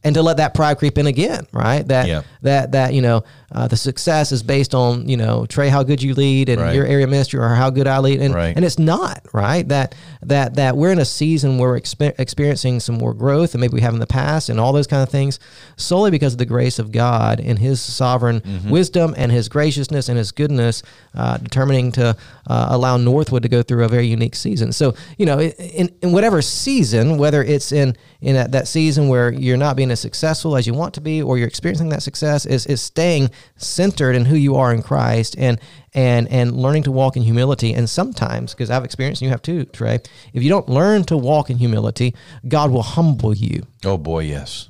and 0.04 0.14
to 0.16 0.22
let 0.22 0.38
that 0.38 0.52
pride 0.54 0.78
creep 0.78 0.98
in 0.98 1.06
again, 1.06 1.46
right? 1.52 1.86
That 1.86 2.08
Yeah. 2.08 2.22
that 2.42 2.72
that 2.72 2.92
you 2.94 3.02
know 3.02 3.22
uh, 3.54 3.68
the 3.68 3.76
success 3.76 4.32
is 4.32 4.42
based 4.42 4.74
on 4.74 5.08
you 5.08 5.16
know 5.16 5.44
Trey 5.46 5.68
how 5.68 5.82
good 5.82 6.02
you 6.02 6.14
lead 6.14 6.48
and 6.48 6.60
Right. 6.60 6.74
your 6.74 6.86
area 6.86 7.06
ministry 7.06 7.38
or 7.38 7.48
how 7.50 7.70
good 7.70 7.86
I 7.86 7.98
lead 7.98 8.20
and 8.20 8.34
Right. 8.34 8.54
and 8.56 8.64
it's 8.64 8.78
not 8.78 9.20
right 9.32 9.68
that 9.68 9.94
that 10.22 10.54
that 10.56 10.76
we're 10.76 10.90
in 10.92 10.98
a 10.98 11.04
season 11.04 11.58
where 11.58 11.70
we're 11.70 11.80
expe- 11.80 12.14
experiencing 12.18 12.80
some 12.80 12.96
more 12.96 13.12
growth 13.14 13.52
than 13.52 13.60
maybe 13.60 13.74
we 13.74 13.80
have 13.82 13.94
in 13.94 14.00
the 14.00 14.06
past 14.06 14.48
and 14.48 14.58
all 14.58 14.72
those 14.72 14.86
kind 14.86 15.02
of 15.02 15.08
things 15.10 15.38
solely 15.76 16.10
because 16.10 16.32
of 16.32 16.38
the 16.38 16.46
grace 16.46 16.78
of 16.78 16.90
God 16.92 17.40
and 17.40 17.58
His 17.58 17.80
sovereign 17.80 18.40
Mm-hmm. 18.40 18.70
wisdom 18.70 19.14
and 19.16 19.30
His 19.30 19.48
graciousness 19.48 20.08
and 20.08 20.16
His 20.18 20.32
goodness, 20.32 20.82
uh, 21.14 21.36
determining 21.36 21.92
to 21.92 22.16
uh, 22.46 22.66
allow 22.70 22.96
Northwood 22.96 23.42
to 23.42 23.48
go 23.48 23.62
through 23.62 23.84
a 23.84 23.88
very 23.88 24.06
unique 24.06 24.34
season. 24.34 24.72
So 24.72 24.94
you 25.18 25.26
know, 25.26 25.38
in, 25.40 25.90
in 26.02 26.12
whatever 26.12 26.42
season, 26.42 27.18
whether 27.18 27.42
it's 27.42 27.70
in 27.70 27.96
in 28.20 28.34
that, 28.34 28.52
that 28.52 28.66
season 28.68 29.08
where 29.08 29.30
you're 29.32 29.56
not 29.56 29.76
being 29.76 29.90
as 29.92 30.00
successful 30.00 30.56
as 30.56 30.66
you 30.66 30.74
want 30.74 30.94
to 30.94 31.00
be, 31.00 31.22
or 31.22 31.38
you're 31.38 31.46
experiencing 31.46 31.90
that 31.90 32.02
success, 32.02 32.44
is 32.46 32.66
is 32.66 32.82
staying 32.82 33.30
centered 33.56 34.16
in 34.16 34.24
who 34.24 34.34
you 34.36 34.56
are 34.56 34.74
in 34.74 34.82
Christ 34.82 35.36
and 35.38 35.60
and 35.94 36.26
and 36.28 36.56
learning 36.56 36.82
to 36.84 36.90
walk 36.90 37.16
in 37.16 37.22
humility. 37.22 37.72
And 37.72 37.88
sometimes, 37.88 38.52
because 38.52 38.70
I've 38.70 38.84
experienced, 38.84 39.22
and 39.22 39.26
you 39.26 39.30
have 39.30 39.42
too, 39.42 39.64
Trey, 39.66 40.00
if 40.32 40.42
you 40.42 40.48
don't 40.48 40.68
learn 40.68 41.04
to 41.04 41.16
walk 41.16 41.50
in 41.50 41.58
humility, 41.58 42.14
God 42.48 42.70
will 42.72 42.82
humble 42.82 43.34
you. 43.34 43.66
Oh 43.84 43.98
boy, 43.98 44.24
yes. 44.24 44.68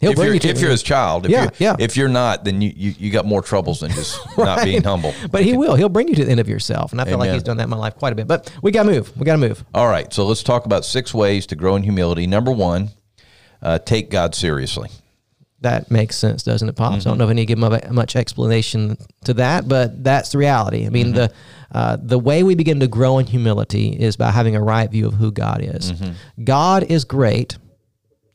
He'll 0.00 0.10
if 0.10 0.16
bring 0.16 0.26
you're, 0.26 0.34
you 0.34 0.40
to 0.40 0.48
if 0.48 0.60
you're 0.60 0.70
his 0.70 0.82
child, 0.82 1.24
if 1.24 1.30
Yeah, 1.30 1.42
you're, 1.44 1.52
yeah. 1.58 1.76
if 1.78 1.96
you're 1.96 2.08
not, 2.08 2.44
then 2.44 2.60
you, 2.60 2.72
you, 2.76 2.94
you 2.98 3.10
got 3.10 3.24
more 3.24 3.40
troubles 3.40 3.80
than 3.80 3.90
just 3.92 4.18
not 4.38 4.62
being 4.64 4.82
humble. 4.82 5.14
But 5.30 5.44
he 5.44 5.56
will. 5.56 5.76
He'll 5.76 5.88
bring 5.88 6.08
you 6.08 6.14
to 6.16 6.24
the 6.24 6.30
end 6.30 6.40
of 6.40 6.48
yourself. 6.48 6.92
And 6.92 7.00
I 7.00 7.04
feel 7.04 7.16
like 7.16 7.30
he's 7.30 7.42
done 7.42 7.56
that 7.56 7.64
in 7.64 7.70
my 7.70 7.76
life 7.76 7.94
quite 7.94 8.12
a 8.12 8.16
bit. 8.16 8.26
But 8.26 8.52
we 8.60 8.70
got 8.70 8.82
to 8.82 8.90
move. 8.90 9.16
We 9.16 9.24
got 9.24 9.34
to 9.34 9.38
move. 9.38 9.64
All 9.72 9.88
right, 9.88 10.12
so 10.12 10.26
let's 10.26 10.42
talk 10.42 10.66
about 10.66 10.84
six 10.84 11.14
ways 11.14 11.46
to 11.46 11.56
grow 11.56 11.74
in 11.76 11.84
humility. 11.84 12.26
Number 12.26 12.50
one, 12.52 12.90
uh, 13.64 13.78
take 13.78 14.10
God 14.10 14.34
seriously. 14.34 14.90
That 15.60 15.90
makes 15.90 16.16
sense, 16.16 16.42
doesn't 16.42 16.68
it, 16.68 16.76
Pops? 16.76 16.98
Mm-hmm. 16.98 17.08
I 17.08 17.10
don't 17.10 17.18
know 17.18 17.24
if 17.24 17.30
I 17.30 17.32
need 17.32 17.46
to 17.48 17.54
give 17.54 17.90
much 17.92 18.16
explanation 18.16 18.98
to 19.24 19.32
that, 19.34 19.66
but 19.66 20.04
that's 20.04 20.32
the 20.32 20.38
reality. 20.38 20.84
I 20.86 20.90
mean, 20.90 21.06
Mm-hmm. 21.14 21.14
the 21.14 21.32
uh, 21.72 21.96
the 22.00 22.18
way 22.18 22.42
we 22.44 22.54
begin 22.54 22.78
to 22.80 22.86
grow 22.86 23.18
in 23.18 23.26
humility 23.26 23.88
is 23.88 24.16
by 24.16 24.30
having 24.30 24.54
a 24.54 24.62
right 24.62 24.88
view 24.90 25.06
of 25.08 25.14
who 25.14 25.32
God 25.32 25.60
is. 25.62 25.90
Mm-hmm. 25.92 26.44
God 26.44 26.84
is 26.84 27.04
great. 27.04 27.56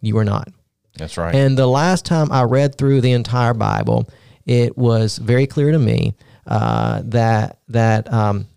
You 0.01 0.17
are 0.17 0.25
not. 0.25 0.49
That's 0.97 1.17
right. 1.17 1.33
And 1.33 1.57
the 1.57 1.67
last 1.67 2.03
time 2.03 2.31
I 2.31 2.43
read 2.43 2.75
through 2.77 2.99
the 3.01 3.11
entire 3.13 3.53
Bible, 3.53 4.09
it 4.45 4.77
was 4.77 5.17
very 5.19 5.47
clear 5.47 5.71
to 5.71 5.79
me 5.79 6.15
uh, 6.47 7.01
that 7.05 7.59
that 7.69 8.11
um, 8.11 8.47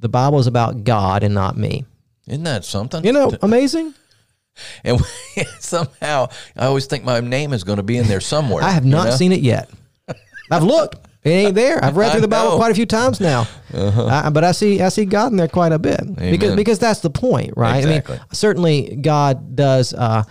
the 0.00 0.08
Bible 0.08 0.38
is 0.40 0.46
about 0.48 0.82
God 0.84 1.22
and 1.22 1.34
not 1.34 1.56
me. 1.56 1.84
Isn't 2.26 2.44
that 2.44 2.64
something? 2.64 3.04
You 3.04 3.12
know, 3.12 3.30
amazing. 3.42 3.94
and 4.84 5.00
somehow 5.60 6.28
I 6.56 6.66
always 6.66 6.86
think 6.86 7.04
my 7.04 7.20
name 7.20 7.52
is 7.52 7.64
going 7.64 7.76
to 7.76 7.82
be 7.82 7.96
in 7.98 8.06
there 8.06 8.20
somewhere. 8.20 8.62
I 8.62 8.70
have 8.70 8.84
you 8.84 8.90
not 8.90 9.04
know? 9.08 9.16
seen 9.16 9.32
it 9.32 9.40
yet. 9.40 9.70
I've 10.50 10.62
looked. 10.62 11.06
It 11.24 11.30
ain't 11.30 11.54
there. 11.56 11.84
I've 11.84 11.96
read 11.96 12.12
through 12.12 12.20
the 12.20 12.28
Bible 12.28 12.54
quite 12.56 12.70
a 12.70 12.74
few 12.74 12.86
times 12.86 13.20
now, 13.20 13.48
I- 13.74 14.30
but 14.30 14.44
I 14.44 14.52
see 14.52 14.80
I 14.80 14.90
see 14.90 15.04
God 15.04 15.32
in 15.32 15.36
there 15.36 15.48
quite 15.48 15.72
a 15.72 15.78
bit 15.78 15.98
because 16.14 16.50
Amen. 16.50 16.56
because 16.56 16.78
that's 16.78 17.00
the 17.00 17.10
point, 17.10 17.54
right? 17.56 17.78
Exactly. 17.78 18.14
I 18.14 18.18
mean, 18.18 18.26
certainly 18.32 18.96
God 18.96 19.56
does 19.56 19.92
uh, 19.92 20.22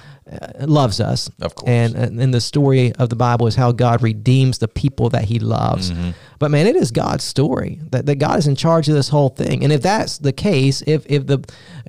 loves 0.61 0.99
us, 0.99 1.29
Of 1.41 1.53
course. 1.55 1.69
and 1.69 1.95
and 1.95 2.19
and 2.19 2.33
the 2.33 2.41
story 2.41 2.91
of 2.93 3.09
the 3.09 3.15
Bible 3.15 3.45
is 3.47 3.55
how 3.55 3.71
God 3.71 4.01
redeems 4.01 4.57
the 4.57 4.67
people 4.67 5.09
that 5.09 5.25
He 5.25 5.39
loves. 5.39 5.91
Mm-hmm. 5.91 6.11
But 6.39 6.51
man, 6.51 6.65
it 6.67 6.75
is 6.75 6.91
God's 6.91 7.23
story 7.23 7.79
that, 7.91 8.05
that 8.07 8.15
God 8.15 8.39
is 8.39 8.47
in 8.47 8.55
charge 8.55 8.89
of 8.89 8.95
this 8.95 9.09
whole 9.09 9.29
thing, 9.29 9.63
and 9.63 9.71
if 9.71 9.81
that's 9.81 10.17
the 10.17 10.33
case, 10.33 10.81
if 10.87 11.05
if 11.07 11.27
the 11.27 11.39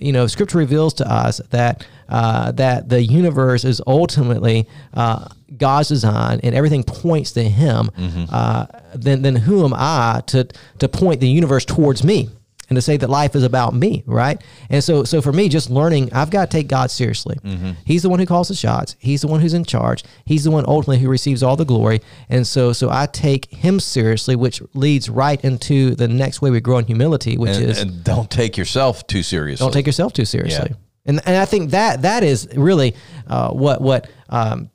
you 0.00 0.12
know 0.12 0.26
Scripture 0.26 0.58
reveals 0.58 0.94
to 0.94 1.10
us 1.10 1.40
that 1.50 1.86
uh, 2.08 2.52
that 2.52 2.88
the 2.88 3.02
universe 3.02 3.64
is 3.64 3.80
ultimately 3.86 4.68
uh, 4.94 5.28
God's 5.56 5.88
design 5.88 6.40
and 6.42 6.54
everything 6.54 6.84
points 6.84 7.32
to 7.32 7.42
Him, 7.42 7.90
Mm-hmm. 7.96 8.24
uh, 8.30 8.66
then 8.94 9.22
then 9.22 9.36
who 9.36 9.64
am 9.64 9.72
I 9.74 10.22
to 10.26 10.44
to 10.78 10.88
point 10.88 11.20
the 11.20 11.28
universe 11.28 11.64
towards 11.64 12.04
me 12.04 12.28
and 12.68 12.76
to 12.76 12.82
say 12.82 12.96
that 12.96 13.08
life 13.08 13.36
is 13.36 13.42
about 13.44 13.74
me, 13.74 14.02
right? 14.06 14.42
And 14.70 14.82
so 14.82 15.04
so 15.04 15.20
for 15.22 15.32
me, 15.32 15.48
just 15.48 15.70
learning, 15.70 16.12
I've 16.12 16.30
got 16.30 16.50
to 16.50 16.56
take 16.56 16.68
God 16.68 16.90
seriously. 16.90 17.36
Mm-hmm. 17.44 17.72
He's 17.84 18.02
the 18.02 18.08
one 18.08 18.18
who 18.18 18.26
calls 18.26 18.48
the 18.48 18.54
shots. 18.54 18.96
He's 18.98 19.20
the 19.20 19.28
one 19.28 19.40
who's 19.40 19.54
in 19.54 19.64
charge. 19.64 20.02
He's 20.24 20.44
the 20.44 20.50
one 20.50 20.64
ultimately 20.66 20.98
who 20.98 21.08
receives 21.08 21.42
all 21.42 21.56
the 21.56 21.64
glory. 21.64 22.00
And 22.28 22.46
so 22.46 22.72
so 22.72 22.90
I 22.90 23.06
take 23.06 23.46
Him 23.54 23.78
seriously, 23.80 24.36
which 24.36 24.60
leads 24.74 25.08
right 25.08 25.42
into 25.44 25.94
the 25.94 26.08
next 26.08 26.42
way 26.42 26.50
we 26.50 26.60
grow 26.60 26.78
in 26.78 26.86
humility, 26.86 27.36
which 27.36 27.56
And, 27.56 27.70
is 27.70 27.80
and 27.80 28.02
don't 28.04 28.30
take 28.30 28.56
yourself 28.56 29.06
too 29.06 29.22
seriously. 29.22 29.64
don't 29.64 29.72
take 29.72 29.86
yourself 29.86 30.12
too 30.12 30.24
seriously. 30.24 30.68
Yeah. 30.70 30.76
And 31.06 31.20
and 31.24 31.36
I 31.36 31.44
think 31.44 31.70
that 31.70 32.02
that 32.02 32.24
is 32.24 32.48
really 32.56 32.96
uh, 33.28 33.50
what 33.52 33.80
what 33.80 34.10
um, 34.28 34.70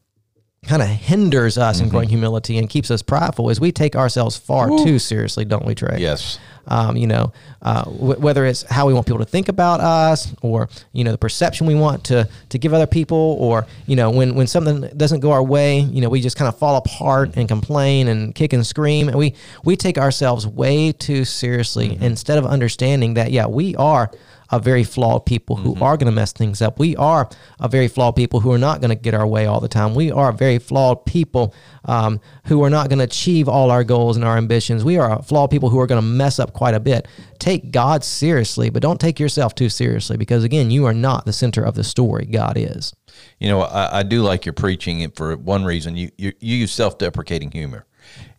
kind 0.66 0.82
of 0.82 0.88
hinders 0.88 1.58
us 1.58 1.78
Mm-hmm. 1.78 1.84
in 1.86 1.90
growing 1.90 2.10
humility 2.10 2.58
and 2.58 2.70
keeps 2.70 2.92
us 2.92 3.02
prideful 3.02 3.50
is 3.50 3.60
we 3.60 3.72
take 3.72 3.96
ourselves 3.96 4.38
far 4.38 4.70
too 4.70 5.00
seriously, 5.00 5.44
don't 5.44 5.66
we, 5.66 5.74
Trey? 5.76 5.98
Yes. 6.00 6.40
Um, 6.68 6.96
you 6.96 7.08
know, 7.08 7.34
uh, 7.62 7.84
w- 7.84 8.20
whether 8.20 8.46
it's 8.46 8.64
how 8.64 8.88
we 8.88 8.94
want 8.94 9.08
people 9.08 9.20
to 9.20 9.26
think 9.26 9.50
about 9.50 9.80
us, 9.80 10.34
or 10.42 10.70
you 10.94 11.04
know, 11.04 11.12
the 11.12 11.18
perception 11.18 11.68
we 11.68 11.76
want 11.76 12.04
to 12.06 12.28
to 12.50 12.58
give 12.58 12.74
other 12.74 12.88
people, 12.88 13.38
or 13.40 13.66
you 13.88 13.96
know, 13.96 14.10
when 14.12 14.36
when 14.36 14.48
something 14.48 14.82
doesn't 14.96 15.22
go 15.22 15.32
our 15.32 15.44
way, 15.44 15.80
you 15.80 16.02
know, 16.02 16.10
we 16.10 16.22
just 16.22 16.38
kind 16.38 16.48
of 16.48 16.58
fall 16.58 16.78
apart 16.78 17.32
and 17.36 17.48
complain 17.48 18.08
and 18.08 18.36
kick 18.36 18.54
and 18.54 18.66
scream, 18.66 19.08
and 19.10 19.18
we 19.18 19.34
we 19.64 19.76
take 19.76 19.98
ourselves 19.98 20.46
way 20.46 20.92
too 20.92 21.26
seriously 21.26 21.98
instead 22.02 22.38
of 22.38 22.46
understanding 22.46 23.16
that 23.16 23.32
yeah, 23.32 23.48
we 23.48 23.76
are 23.76 24.12
a 24.52 24.60
very 24.60 24.84
flawed 24.84 25.26
people 25.26 25.56
who 25.56 25.76
are 25.82 25.98
going 25.98 26.12
to 26.12 26.12
mess 26.12 26.34
things 26.34 26.62
up. 26.62 26.78
We 26.78 26.96
are 26.98 27.30
a 27.60 27.68
very 27.68 27.88
flawed 27.88 28.16
people 28.16 28.42
who 28.42 28.52
are 28.52 28.58
not 28.58 28.82
going 28.82 28.90
to 28.90 28.96
get 28.96 29.14
our 29.14 29.26
way 29.26 29.46
all 29.46 29.60
the 29.60 29.68
time. 29.68 29.96
We 29.96 30.12
are 30.12 30.32
very 30.32 30.60
flawed 30.60 31.06
people 31.06 31.56
um, 31.86 32.20
who 32.46 32.64
are 32.64 32.70
not 32.70 32.90
going 32.90 33.00
to 33.00 33.06
achieve 33.06 33.48
all 33.48 33.72
our 33.72 33.84
goals 33.84 34.18
and 34.18 34.26
our 34.26 34.38
ambitions. 34.38 34.84
We 34.84 34.98
are 34.98 35.22
flawed 35.24 35.52
people 35.52 35.70
who 35.70 35.80
are 35.80 35.88
going 35.88 36.02
to 36.02 36.08
mess 36.08 36.38
up 36.38 36.54
quite 36.54 36.76
a 36.76 36.80
bit. 36.80 37.08
Take 37.40 37.72
God 37.72 38.04
seriously, 38.04 38.70
but 38.70 38.82
don't 38.82 39.00
take 39.00 39.20
yourself 39.20 39.56
too 39.56 39.70
seriously 39.70 40.18
because, 40.18 40.44
again, 40.44 40.70
you 40.70 40.86
are 40.86 40.94
not 40.94 41.26
the 41.26 41.34
center 41.34 41.64
of 41.64 41.76
the 41.76 41.84
story. 41.84 42.26
God 42.26 42.58
is. 42.58 42.94
You 43.40 43.50
know, 43.50 43.62
I, 43.62 44.00
I 44.00 44.04
do 44.04 44.22
like 44.22 44.46
your 44.46 44.54
preaching 44.54 45.10
for 45.12 45.36
one 45.38 45.64
reason. 45.64 45.96
You 45.96 46.12
you, 46.18 46.34
you 46.40 46.58
use 46.58 46.72
self 46.72 46.98
deprecating 46.98 47.52
humor. 47.52 47.86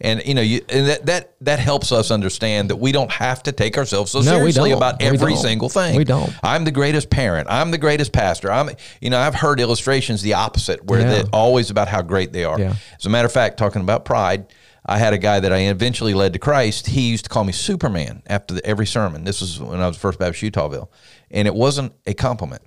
And 0.00 0.22
you 0.24 0.34
know, 0.34 0.40
you 0.42 0.60
and 0.68 0.86
that, 0.88 1.06
that 1.06 1.34
that 1.42 1.58
helps 1.58 1.92
us 1.92 2.10
understand 2.10 2.70
that 2.70 2.76
we 2.76 2.92
don't 2.92 3.10
have 3.10 3.42
to 3.44 3.52
take 3.52 3.78
ourselves 3.78 4.10
so 4.10 4.18
No, 4.20 4.24
seriously 4.38 4.72
about 4.72 5.00
every 5.02 5.36
single 5.36 5.68
thing. 5.68 5.96
We 5.96 6.04
don't. 6.04 6.32
I'm 6.42 6.64
the 6.64 6.70
greatest 6.70 7.10
parent. 7.10 7.48
I'm 7.50 7.70
the 7.70 7.78
greatest 7.78 8.12
pastor. 8.12 8.50
I'm 8.50 8.70
you 9.00 9.10
know, 9.10 9.18
I've 9.18 9.34
heard 9.34 9.60
illustrations 9.60 10.22
the 10.22 10.34
opposite 10.34 10.84
where 10.84 11.00
Yeah. 11.00 11.08
they're 11.10 11.24
always 11.32 11.70
about 11.70 11.88
how 11.88 12.02
great 12.02 12.32
they 12.32 12.44
are. 12.44 12.58
Yeah. 12.58 12.74
As 12.98 13.06
a 13.06 13.10
matter 13.10 13.26
of 13.26 13.32
fact, 13.32 13.58
talking 13.58 13.82
about 13.82 14.04
pride, 14.04 14.46
I 14.84 14.98
had 14.98 15.12
a 15.12 15.18
guy 15.18 15.38
that 15.38 15.52
I 15.52 15.58
eventually 15.58 16.12
led 16.14 16.32
to 16.32 16.40
Christ. 16.40 16.88
He 16.88 17.10
used 17.10 17.24
to 17.24 17.30
call 17.30 17.44
me 17.44 17.52
Superman 17.52 18.22
after 18.26 18.54
the, 18.54 18.66
every 18.66 18.86
sermon. 18.86 19.22
This 19.24 19.40
was 19.40 19.60
when 19.60 19.80
I 19.80 19.86
was 19.86 19.96
First 19.96 20.18
Baptist 20.18 20.42
Utahville, 20.42 20.88
and 21.30 21.46
it 21.46 21.54
wasn't 21.54 21.92
a 22.06 22.14
compliment 22.14 22.62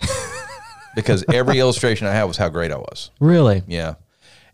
because 0.94 1.24
every 1.32 1.58
illustration 1.58 2.06
I 2.06 2.12
had 2.12 2.24
was 2.24 2.36
how 2.36 2.48
great 2.48 2.72
I 2.72 2.76
was. 2.76 3.10
Really? 3.20 3.62
Yeah, 3.66 3.94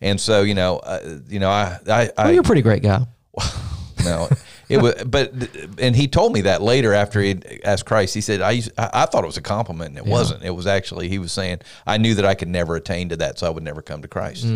and 0.00 0.20
so 0.20 0.42
you 0.42 0.54
know, 0.54 0.78
uh, 0.78 1.18
you 1.28 1.38
know, 1.40 1.50
I, 1.50 1.78
I, 1.88 2.10
I 2.16 2.24
Well, 2.24 2.32
you're 2.32 2.40
a 2.40 2.44
pretty 2.44 2.62
great 2.62 2.82
guy. 2.82 3.06
no, 4.04 4.28
it 4.68 4.78
was, 4.78 4.94
but, 5.04 5.32
and 5.78 5.94
he 5.94 6.08
told 6.08 6.32
me 6.32 6.42
that 6.42 6.62
later 6.62 6.92
after 6.92 7.20
he 7.20 7.40
asked 7.64 7.86
Christ. 7.86 8.14
He 8.14 8.20
said, 8.20 8.40
I, 8.40 8.52
used, 8.52 8.70
I, 8.76 9.06
thought 9.06 9.24
it 9.24 9.26
was 9.26 9.36
a 9.36 9.42
compliment, 9.42 9.96
and 9.96 9.98
it 9.98 10.10
wasn't. 10.10 10.44
It 10.44 10.50
was 10.50 10.66
actually 10.66 11.08
he 11.08 11.18
was 11.18 11.32
saying, 11.32 11.60
I 11.86 11.96
knew 11.98 12.14
that 12.14 12.24
I 12.24 12.34
could 12.34 12.48
never 12.48 12.76
attain 12.76 13.08
to 13.10 13.16
that, 13.16 13.38
so 13.38 13.46
I 13.46 13.50
would 13.50 13.62
never 13.62 13.82
come 13.82 14.02
to 14.02 14.08
Christ. 14.08 14.46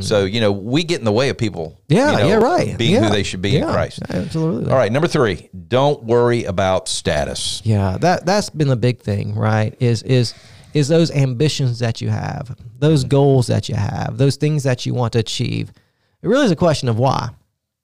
So 0.00 0.24
you 0.24 0.40
know, 0.40 0.50
we 0.50 0.82
get 0.82 0.98
in 0.98 1.04
the 1.04 1.12
way 1.12 1.28
of 1.28 1.36
people. 1.36 1.78
Mm, 1.88 1.96
Yeah, 1.96 2.12
you 2.12 2.18
know, 2.18 2.28
yeah, 2.28 2.34
right. 2.36 2.78
Being 2.78 2.94
Yeah. 2.94 3.04
who 3.04 3.10
they 3.10 3.22
should 3.22 3.42
be 3.42 3.56
in 3.58 3.64
Christ. 3.64 4.00
Absolutely. 4.08 4.70
All 4.70 4.78
right, 4.78 4.90
number 4.90 5.08
three, 5.08 5.50
don't 5.68 6.02
worry 6.04 6.44
about 6.44 6.88
status. 6.88 7.60
Yeah, 7.64 7.98
that 8.00 8.24
that's 8.24 8.48
been 8.50 8.68
the 8.68 8.76
big 8.76 9.00
thing, 9.00 9.34
right? 9.34 9.74
Is 9.80 10.02
is 10.02 10.32
is 10.74 10.88
those 10.88 11.10
ambitions 11.10 11.78
that 11.78 12.00
you 12.00 12.08
have, 12.08 12.56
those 12.78 13.04
mm. 13.04 13.08
goals 13.08 13.46
that 13.46 13.68
you 13.68 13.74
have, 13.74 14.18
those 14.18 14.36
things 14.36 14.64
that 14.64 14.84
you 14.84 14.92
want 14.92 15.12
to 15.14 15.20
achieve. 15.20 15.70
It 16.22 16.28
really 16.28 16.44
is 16.44 16.50
a 16.50 16.56
question 16.56 16.88
of 16.88 16.98
why. 16.98 17.30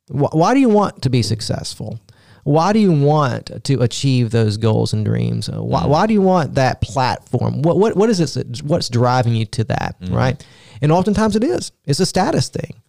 Why 0.09 0.55
do 0.55 0.61
you 0.61 0.69
want 0.69 1.03
to 1.03 1.11
be 1.11 1.23
successful? 1.23 2.01
Why 2.43 2.73
do 2.73 2.81
you 2.81 2.91
want 2.91 3.65
to 3.65 3.81
achieve 3.81 4.31
those 4.31 4.57
goals 4.57 4.93
and 4.93 5.05
dreams? 5.05 5.49
Uh, 5.49 5.63
Why, 5.63 5.83
mm. 5.83 5.89
why 5.89 6.07
do 6.07 6.15
you 6.15 6.23
want 6.23 6.55
that 6.55 6.81
platform? 6.81 7.63
What 7.63 7.77
what 7.79 7.97
what 7.97 8.11
is 8.11 8.37
it? 8.37 8.63
What's 8.63 8.89
driving 8.89 9.35
you 9.35 9.45
to 9.47 9.65
that? 9.65 10.01
Mm. 10.01 10.15
Right? 10.15 10.47
And 10.83 10.91
oftentimes 10.91 11.37
it 11.37 11.45
is. 11.45 11.71
It's 11.85 12.01
a 12.01 12.07
status 12.07 12.49
thing 12.49 12.81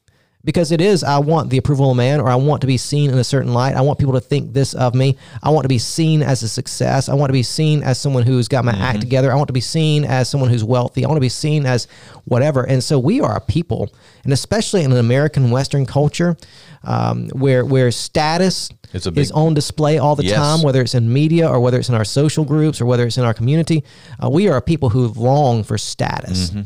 because 0.44 0.72
it 0.72 0.82
is 0.82 1.04
i 1.04 1.18
want 1.20 1.50
the 1.50 1.58
approval 1.58 1.92
of 1.92 1.98
man 1.98 2.20
or 2.20 2.28
i 2.30 2.36
want 2.36 2.62
to 2.62 2.68
be 2.68 2.78
seen 2.78 3.10
in 3.12 3.18
a 3.18 3.24
certain 3.24 3.54
light. 3.54 3.76
I 3.76 3.82
want 3.82 4.00
people 4.00 4.14
to 4.14 4.20
think 4.20 4.54
this 4.54 4.74
of 4.74 4.96
me. 4.96 5.18
I 5.44 5.50
want 5.52 5.64
to 5.66 5.70
be 5.70 5.78
seen 5.78 6.22
as 6.24 6.44
a 6.44 6.50
success. 6.50 7.10
I 7.10 7.14
want 7.14 7.30
to 7.30 7.34
be 7.34 7.44
seen 7.44 7.84
as 7.84 8.00
someone 8.00 8.24
who's 8.24 8.48
got 8.48 8.66
my 8.66 8.72
act 8.74 9.02
together. 9.02 9.32
I 9.32 9.36
want 9.36 9.48
to 9.48 9.54
be 9.54 9.62
seen 9.62 10.04
as 10.06 10.30
someone 10.30 10.50
who's 10.50 10.64
wealthy. 10.64 11.04
I 11.06 11.08
want 11.08 11.18
to 11.18 11.22
be 11.22 11.30
seen 11.30 11.66
as 11.66 11.88
whatever. 12.26 12.64
And 12.68 12.84
so 12.84 12.98
we 13.00 13.22
are 13.22 13.36
a 13.38 13.42
people 13.42 13.90
and 14.24 14.34
especially 14.34 14.84
in 14.84 14.92
an 14.92 14.98
american 14.98 15.52
western 15.52 15.86
culture 15.86 16.36
um, 16.84 17.30
where 17.30 17.64
where 17.66 17.92
status 17.92 18.70
big- 18.94 19.18
is 19.18 19.32
on 19.32 19.54
display 19.54 19.98
all 19.98 20.16
the 20.16 20.26
Yes. 20.26 20.36
time 20.38 20.62
whether 20.64 20.82
it's 20.82 20.96
in 20.96 21.12
media 21.12 21.48
or 21.48 21.60
whether 21.60 21.78
it's 21.80 21.90
in 21.90 21.96
our 21.96 22.06
social 22.06 22.46
groups 22.46 22.82
or 22.82 22.86
whether 22.86 23.06
it's 23.06 23.18
in 23.18 23.24
our 23.24 23.34
community 23.34 23.84
uh, 24.24 24.30
we 24.30 24.48
are 24.50 24.58
a 24.58 24.62
people 24.62 24.90
who 24.90 25.08
long 25.10 25.64
for 25.64 25.78
status. 25.78 26.50
Mm-hmm. 26.52 26.62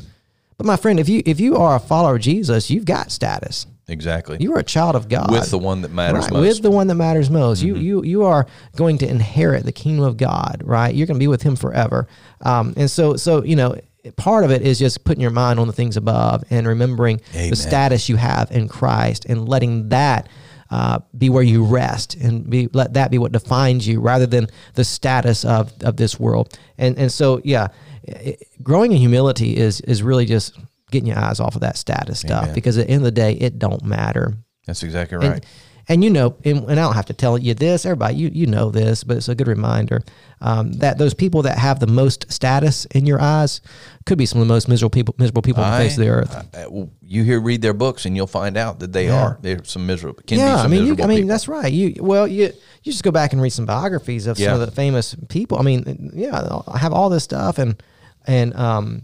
But 0.58 0.66
my 0.66 0.78
friend, 0.78 1.00
if 1.00 1.10
you 1.10 1.22
if 1.26 1.40
you 1.40 1.58
are 1.58 1.76
a 1.76 1.80
follower 1.80 2.16
of 2.16 2.22
Jesus, 2.22 2.70
you've 2.70 2.86
got 2.86 3.12
status. 3.12 3.68
Exactly. 3.88 4.38
You 4.40 4.54
are 4.56 4.60
a 4.60 4.64
child 4.64 4.96
of 4.96 5.10
God 5.10 5.32
with 5.32 5.52
the 5.52 5.60
one 5.60 5.82
that 5.82 5.92
matters 5.92 6.24
right, 6.24 6.34
most. 6.34 6.42
with 6.42 6.62
the 6.64 6.72
one 6.72 6.88
that 6.88 6.96
matters 6.96 7.30
most. 7.30 7.62
You 7.62 7.76
you 7.76 8.04
you 8.04 8.24
are 8.24 8.48
going 8.76 8.98
to 9.00 9.08
inherit 9.08 9.64
the 9.64 9.72
kingdom 9.72 10.06
of 10.06 10.18
God, 10.18 10.64
right? 10.66 10.94
You're 10.94 11.08
going 11.08 11.20
to 11.20 11.24
be 11.24 11.28
with 11.28 11.44
Him 11.44 11.56
forever. 11.56 12.08
Um, 12.42 12.74
and 12.78 12.90
so 12.90 13.16
so 13.16 13.44
you 13.44 13.56
know, 13.56 13.80
part 14.16 14.44
of 14.44 14.52
it 14.52 14.64
is 14.64 14.80
just 14.80 15.04
putting 15.04 15.22
your 15.22 15.32
mind 15.32 15.60
on 15.60 15.68
the 15.68 15.74
things 15.74 15.98
above 15.98 16.44
and 16.50 16.68
remembering 16.68 17.22
Amen. 17.36 17.52
the 17.52 17.56
status 17.56 18.10
you 18.10 18.16
have 18.16 18.50
in 18.52 18.68
Christ 18.68 19.26
and 19.26 19.48
letting 19.48 19.90
that. 19.90 20.30
Uh, 20.72 20.98
be 21.16 21.30
where 21.30 21.44
you 21.44 21.64
rest 21.64 22.16
and 22.16 22.50
be 22.50 22.68
let 22.74 22.96
that 22.96 23.12
be 23.12 23.20
what 23.20 23.32
defines 23.32 23.88
you 23.88 24.02
rather 24.02 24.26
than 24.26 24.48
the 24.74 24.84
status 24.84 25.46
of, 25.46 25.72
of 25.84 25.96
this 25.96 26.20
world 26.20 26.58
and 26.80 26.98
and 26.98 27.12
so 27.12 27.40
yeah 27.44 27.68
it, 28.08 28.48
growing 28.64 28.92
in 28.92 28.98
humility 28.98 29.56
is 29.58 29.82
is 29.82 30.02
really 30.04 30.26
just 30.26 30.58
getting 30.92 31.08
your 31.08 31.18
eyes 31.20 31.40
off 31.40 31.56
of 31.56 31.62
that 31.62 31.78
status 31.78 32.20
stuff 32.20 32.54
because 32.54 32.78
at 32.78 32.88
the 32.88 32.94
end 32.94 33.00
of 33.02 33.06
the 33.06 33.12
day 33.12 33.34
it 33.34 33.58
don't 33.60 33.84
matter 33.84 34.34
That's 34.66 34.84
exactly 34.84 35.18
right. 35.18 35.44
and 35.90 36.04
you 36.04 36.10
know, 36.10 36.36
and, 36.46 36.60
and 36.70 36.72
I 36.80 36.84
don't 36.84 36.94
have 36.96 37.08
to 37.08 37.14
tell 37.14 37.38
you 37.38 37.54
this, 37.54 37.86
everybody, 37.86 38.16
you 38.16 38.30
you 38.34 38.46
know 38.48 38.70
this, 38.72 39.04
but 39.04 39.18
it's 39.18 39.28
a 39.30 39.36
good 39.36 39.48
reminder 39.48 40.02
um, 40.42 40.74
that 40.74 40.98
those 40.98 41.14
people 41.14 41.42
that 41.44 41.58
have 41.58 41.80
the 41.80 41.88
most 41.88 42.32
status 42.32 42.86
in 42.86 43.06
your 43.06 43.20
eyes 43.22 43.62
could 44.06 44.18
be 44.18 44.26
some 44.26 44.42
of 44.42 44.48
the 44.48 44.54
most 44.54 44.68
miserable 44.68 44.92
people, 44.92 45.16
miserable 45.18 45.42
people 45.42 45.64
on 45.64 45.72
the 45.72 45.78
face 45.86 45.98
of 45.98 46.04
the 46.04 46.10
earth. 46.10 46.36
I- 46.36 46.62
I- 46.64 46.68
well, 46.68 46.90
you 47.02 47.24
hear 47.24 47.40
read 47.40 47.62
their 47.62 47.74
books 47.74 48.06
and 48.06 48.16
you'll 48.16 48.26
find 48.28 48.58
out 48.58 48.80
that 48.80 48.94
they 48.94 49.08
Yeah. 49.08 49.22
are. 49.24 49.38
They're 49.42 49.64
some 49.64 49.86
miserable. 49.86 50.22
Can 50.28 50.38
be 50.38 50.42
yeah, 50.42 50.58
some 50.58 50.66
I 50.66 50.70
mean, 50.70 50.86
you, 50.88 50.94
I 51.04 51.08
mean, 51.08 51.18
people. 51.18 51.30
that's 51.30 51.48
right. 51.48 51.72
You 51.72 51.96
well, 52.02 52.28
you 52.28 52.52
you 52.84 52.92
just 52.92 53.04
go 53.04 53.12
back 53.12 53.34
and 53.34 53.42
read 53.42 53.52
some 53.54 53.66
biographies 53.66 54.28
of 54.28 54.40
Yeah. 54.40 54.52
some 54.54 54.62
of 54.62 54.68
the 54.68 54.76
famous 54.76 55.16
people. 55.30 55.58
I 55.60 55.64
mean, 55.64 56.12
yeah, 56.16 56.62
I 56.68 56.78
have 56.78 56.94
all 56.94 57.10
this 57.10 57.24
stuff, 57.24 57.58
and 57.60 57.82
and 58.26 58.56
um, 58.56 59.04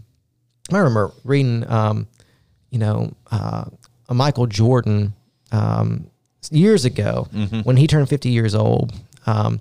I 0.72 0.78
remember 0.78 1.12
reading, 1.24 1.68
um, 1.70 2.06
you 2.70 2.78
know, 2.78 3.12
uh, 3.30 3.64
a 4.08 4.14
Michael 4.14 4.46
Jordan 4.46 5.12
um, 5.52 6.06
years 6.50 6.84
ago 6.84 7.28
Mm-hmm. 7.32 7.60
when 7.60 7.76
he 7.76 7.86
turned 7.86 8.08
fifty 8.08 8.30
years 8.30 8.54
old. 8.54 8.92
Um, 9.26 9.60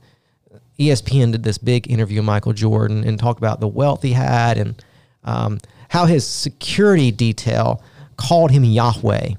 ESPN 0.79 1.31
did 1.31 1.43
this 1.43 1.57
big 1.59 1.91
interview 1.91 2.17
with 2.19 2.25
Michael 2.25 2.53
Jordan 2.53 3.03
and 3.03 3.19
talked 3.19 3.37
about 3.39 3.59
the 3.59 3.67
wealth 3.67 4.01
he 4.01 4.13
had 4.13 4.57
and 4.57 4.83
um, 5.23 5.59
how 5.89 6.05
his 6.05 6.25
security 6.25 7.11
detail 7.11 7.83
called 8.17 8.49
him 8.49 8.63
Yahweh. 8.63 9.29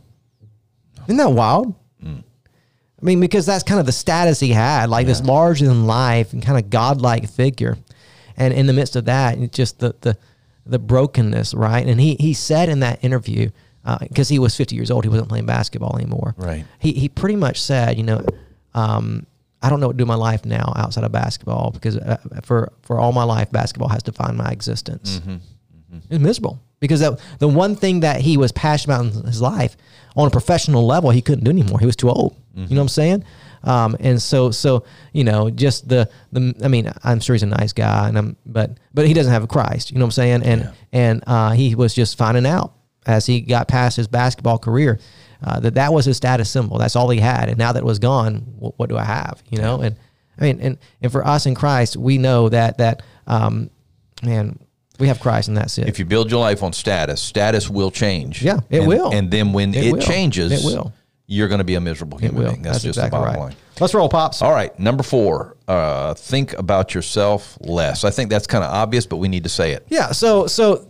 Isn't 1.06 1.16
that 1.16 1.30
wild? 1.32 1.74
I 2.04 3.04
mean, 3.04 3.18
because 3.18 3.44
that's 3.46 3.64
kind 3.64 3.80
of 3.80 3.86
the 3.86 3.90
status 3.92 4.38
he 4.38 4.50
had, 4.50 4.88
like 4.88 5.08
this 5.08 5.20
larger 5.24 5.66
than 5.66 5.86
life 5.88 6.32
and 6.32 6.40
kind 6.40 6.56
of 6.62 6.70
godlike 6.70 7.28
figure. 7.28 7.76
And 8.36 8.52
in 8.54 8.66
the 8.66 8.72
midst 8.72 8.96
of 8.96 9.04
that, 9.06 9.38
it's 9.38 9.56
just 9.56 9.78
the 9.78 9.94
the 10.00 10.16
the 10.64 10.78
brokenness, 10.78 11.54
right? 11.54 11.86
And 11.86 12.00
he 12.00 12.14
he 12.14 12.34
said 12.34 12.68
in 12.68 12.80
that 12.80 13.02
interview, 13.04 13.50
because 14.00 14.28
he 14.28 14.38
was 14.38 14.56
50 14.56 14.76
years 14.76 14.90
old, 14.90 15.04
he 15.04 15.10
wasn't 15.10 15.28
playing 15.28 15.46
basketball 15.46 15.96
anymore. 15.96 16.34
Right. 16.36 16.64
He 16.78 16.92
he 16.92 17.08
pretty 17.08 17.36
much 17.36 17.60
said, 17.60 17.96
you 17.98 18.04
know, 18.04 18.24
um, 18.74 19.26
I 19.62 19.68
don't 19.70 19.80
know 19.80 19.86
what 19.88 19.94
to 19.94 19.98
do 19.98 20.06
my 20.06 20.14
life 20.14 20.44
now 20.44 20.72
outside 20.76 21.04
of 21.04 21.12
basketball 21.12 21.70
because 21.72 21.96
uh, 21.96 22.18
for 22.42 22.72
for 22.82 22.98
all 22.98 23.12
my 23.12 23.24
life, 23.24 23.50
basketball 23.50 23.88
has 23.88 24.02
defined 24.02 24.36
my 24.36 24.50
existence. 24.50 25.20
It 26.08 26.14
was 26.14 26.20
miserable 26.20 26.60
because 26.80 27.00
that, 27.00 27.20
the 27.38 27.48
one 27.48 27.76
thing 27.76 28.00
that 28.00 28.20
he 28.22 28.36
was 28.36 28.50
passionate 28.50 28.94
about 28.94 29.14
in 29.14 29.26
his 29.26 29.42
life 29.42 29.76
on 30.16 30.26
a 30.26 30.30
professional 30.30 30.86
level, 30.86 31.10
he 31.10 31.20
couldn't 31.22 31.44
do 31.44 31.50
anymore. 31.50 31.78
He 31.78 31.86
was 31.86 31.96
too 31.96 32.08
old. 32.10 32.36
You 32.54 32.62
know 32.74 32.76
what 32.76 32.82
I'm 32.82 32.88
saying? 32.88 33.24
Um, 33.64 33.96
and 34.00 34.20
so, 34.20 34.50
so 34.50 34.84
you 35.12 35.24
know, 35.24 35.50
just 35.50 35.88
the 35.88 36.08
the. 36.32 36.54
I 36.64 36.68
mean, 36.68 36.90
I'm 37.04 37.20
sure 37.20 37.34
he's 37.34 37.42
a 37.42 37.46
nice 37.46 37.72
guy, 37.72 38.08
and 38.08 38.18
I'm, 38.18 38.36
but 38.44 38.78
but 38.92 39.06
he 39.06 39.14
doesn't 39.14 39.32
have 39.32 39.44
a 39.44 39.48
Christ. 39.48 39.90
You 39.90 39.98
know 39.98 40.04
what 40.04 40.08
I'm 40.08 40.12
saying? 40.12 40.42
And 40.42 40.72
and 40.92 41.24
uh, 41.26 41.50
he 41.52 41.74
was 41.74 41.94
just 41.94 42.18
finding 42.18 42.46
out 42.46 42.74
as 43.06 43.26
he 43.26 43.40
got 43.40 43.68
past 43.68 43.96
his 43.96 44.08
basketball 44.08 44.58
career 44.58 44.98
uh, 45.44 45.60
that 45.60 45.74
that 45.74 45.92
was 45.92 46.04
his 46.04 46.16
status 46.16 46.50
symbol. 46.50 46.78
That's 46.78 46.96
all 46.96 47.10
he 47.10 47.18
had. 47.20 47.48
And 47.48 47.58
now 47.58 47.72
that 47.72 47.80
it 47.80 47.84
was 47.86 47.98
gone, 47.98 48.36
what, 48.58 48.78
what 48.78 48.88
do 48.88 48.96
I 48.96 49.04
have? 49.04 49.42
You 49.50 49.58
know? 49.58 49.80
And 49.80 49.96
I 50.38 50.44
mean, 50.44 50.60
and 50.60 50.78
and 51.00 51.12
for 51.12 51.26
us 51.26 51.46
in 51.46 51.54
Christ, 51.54 51.96
we 51.96 52.18
know 52.18 52.48
that 52.48 52.78
that 52.78 53.02
um, 53.26 53.70
man, 54.22 54.58
we 54.98 55.08
have 55.08 55.20
Christ, 55.20 55.48
and 55.48 55.56
that's 55.56 55.78
it. 55.78 55.88
If 55.88 55.98
you 55.98 56.04
build 56.04 56.30
your 56.30 56.40
life 56.40 56.62
on 56.62 56.72
status, 56.72 57.20
status 57.20 57.68
will 57.68 57.90
change. 57.90 58.42
Yeah, 58.42 58.60
it 58.70 58.80
And- 58.80 58.88
will. 58.88 59.12
And 59.12 59.30
then 59.30 59.52
when 59.52 59.74
It 59.74 59.94
it, 59.94 60.00
changes, 60.00 60.52
It 60.52 60.64
will. 60.64 60.92
You're 61.26 61.48
going 61.48 61.58
to 61.58 61.64
be 61.64 61.76
a 61.76 61.80
miserable 61.80 62.18
human 62.18 62.44
being. 62.44 62.62
That's, 62.62 62.82
That's 62.82 62.84
just 62.84 62.98
exactly 62.98 63.18
the 63.18 63.24
bottom 63.24 63.40
right. 63.40 63.48
line. 63.48 63.56
Let's 63.80 63.94
roll, 63.94 64.08
pops. 64.08 64.42
All 64.42 64.52
right, 64.52 64.76
number 64.78 65.02
four. 65.02 65.56
Uh, 65.66 66.14
think 66.14 66.52
about 66.54 66.94
yourself 66.94 67.56
less. 67.60 68.04
I 68.04 68.10
think 68.10 68.28
that's 68.28 68.46
kind 68.46 68.62
of 68.62 68.70
obvious, 68.70 69.06
but 69.06 69.16
we 69.16 69.28
need 69.28 69.44
to 69.44 69.48
say 69.48 69.72
it. 69.72 69.86
Yeah. 69.88 70.12
So 70.12 70.46
so 70.46 70.88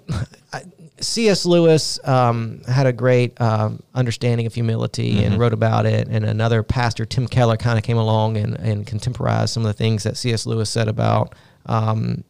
C.S. 1.03 1.45
Lewis 1.45 1.99
um, 2.05 2.63
had 2.67 2.87
a 2.87 2.93
great 2.93 3.39
um, 3.41 3.83
understanding 3.95 4.47
of 4.47 4.55
humility 4.55 5.25
and 5.25 5.39
wrote 5.39 5.53
about 5.53 5.85
it. 5.85 6.09
And 6.09 6.25
another 6.25 6.63
pastor, 6.63 7.05
Tim 7.05 7.27
Keller, 7.27 7.57
kind 7.57 7.77
of 7.77 7.85
came 7.85 7.97
along 7.97 8.37
and, 8.37 8.59
and 8.59 8.87
contemporized 8.87 9.53
some 9.53 9.65
of 9.65 9.67
the 9.67 9.73
things 9.73 10.05
that 10.05 10.17
C.S. 10.17 10.47
Lewis 10.47 10.71
said 10.71 10.89
about 10.89 11.35
um, 11.67 12.25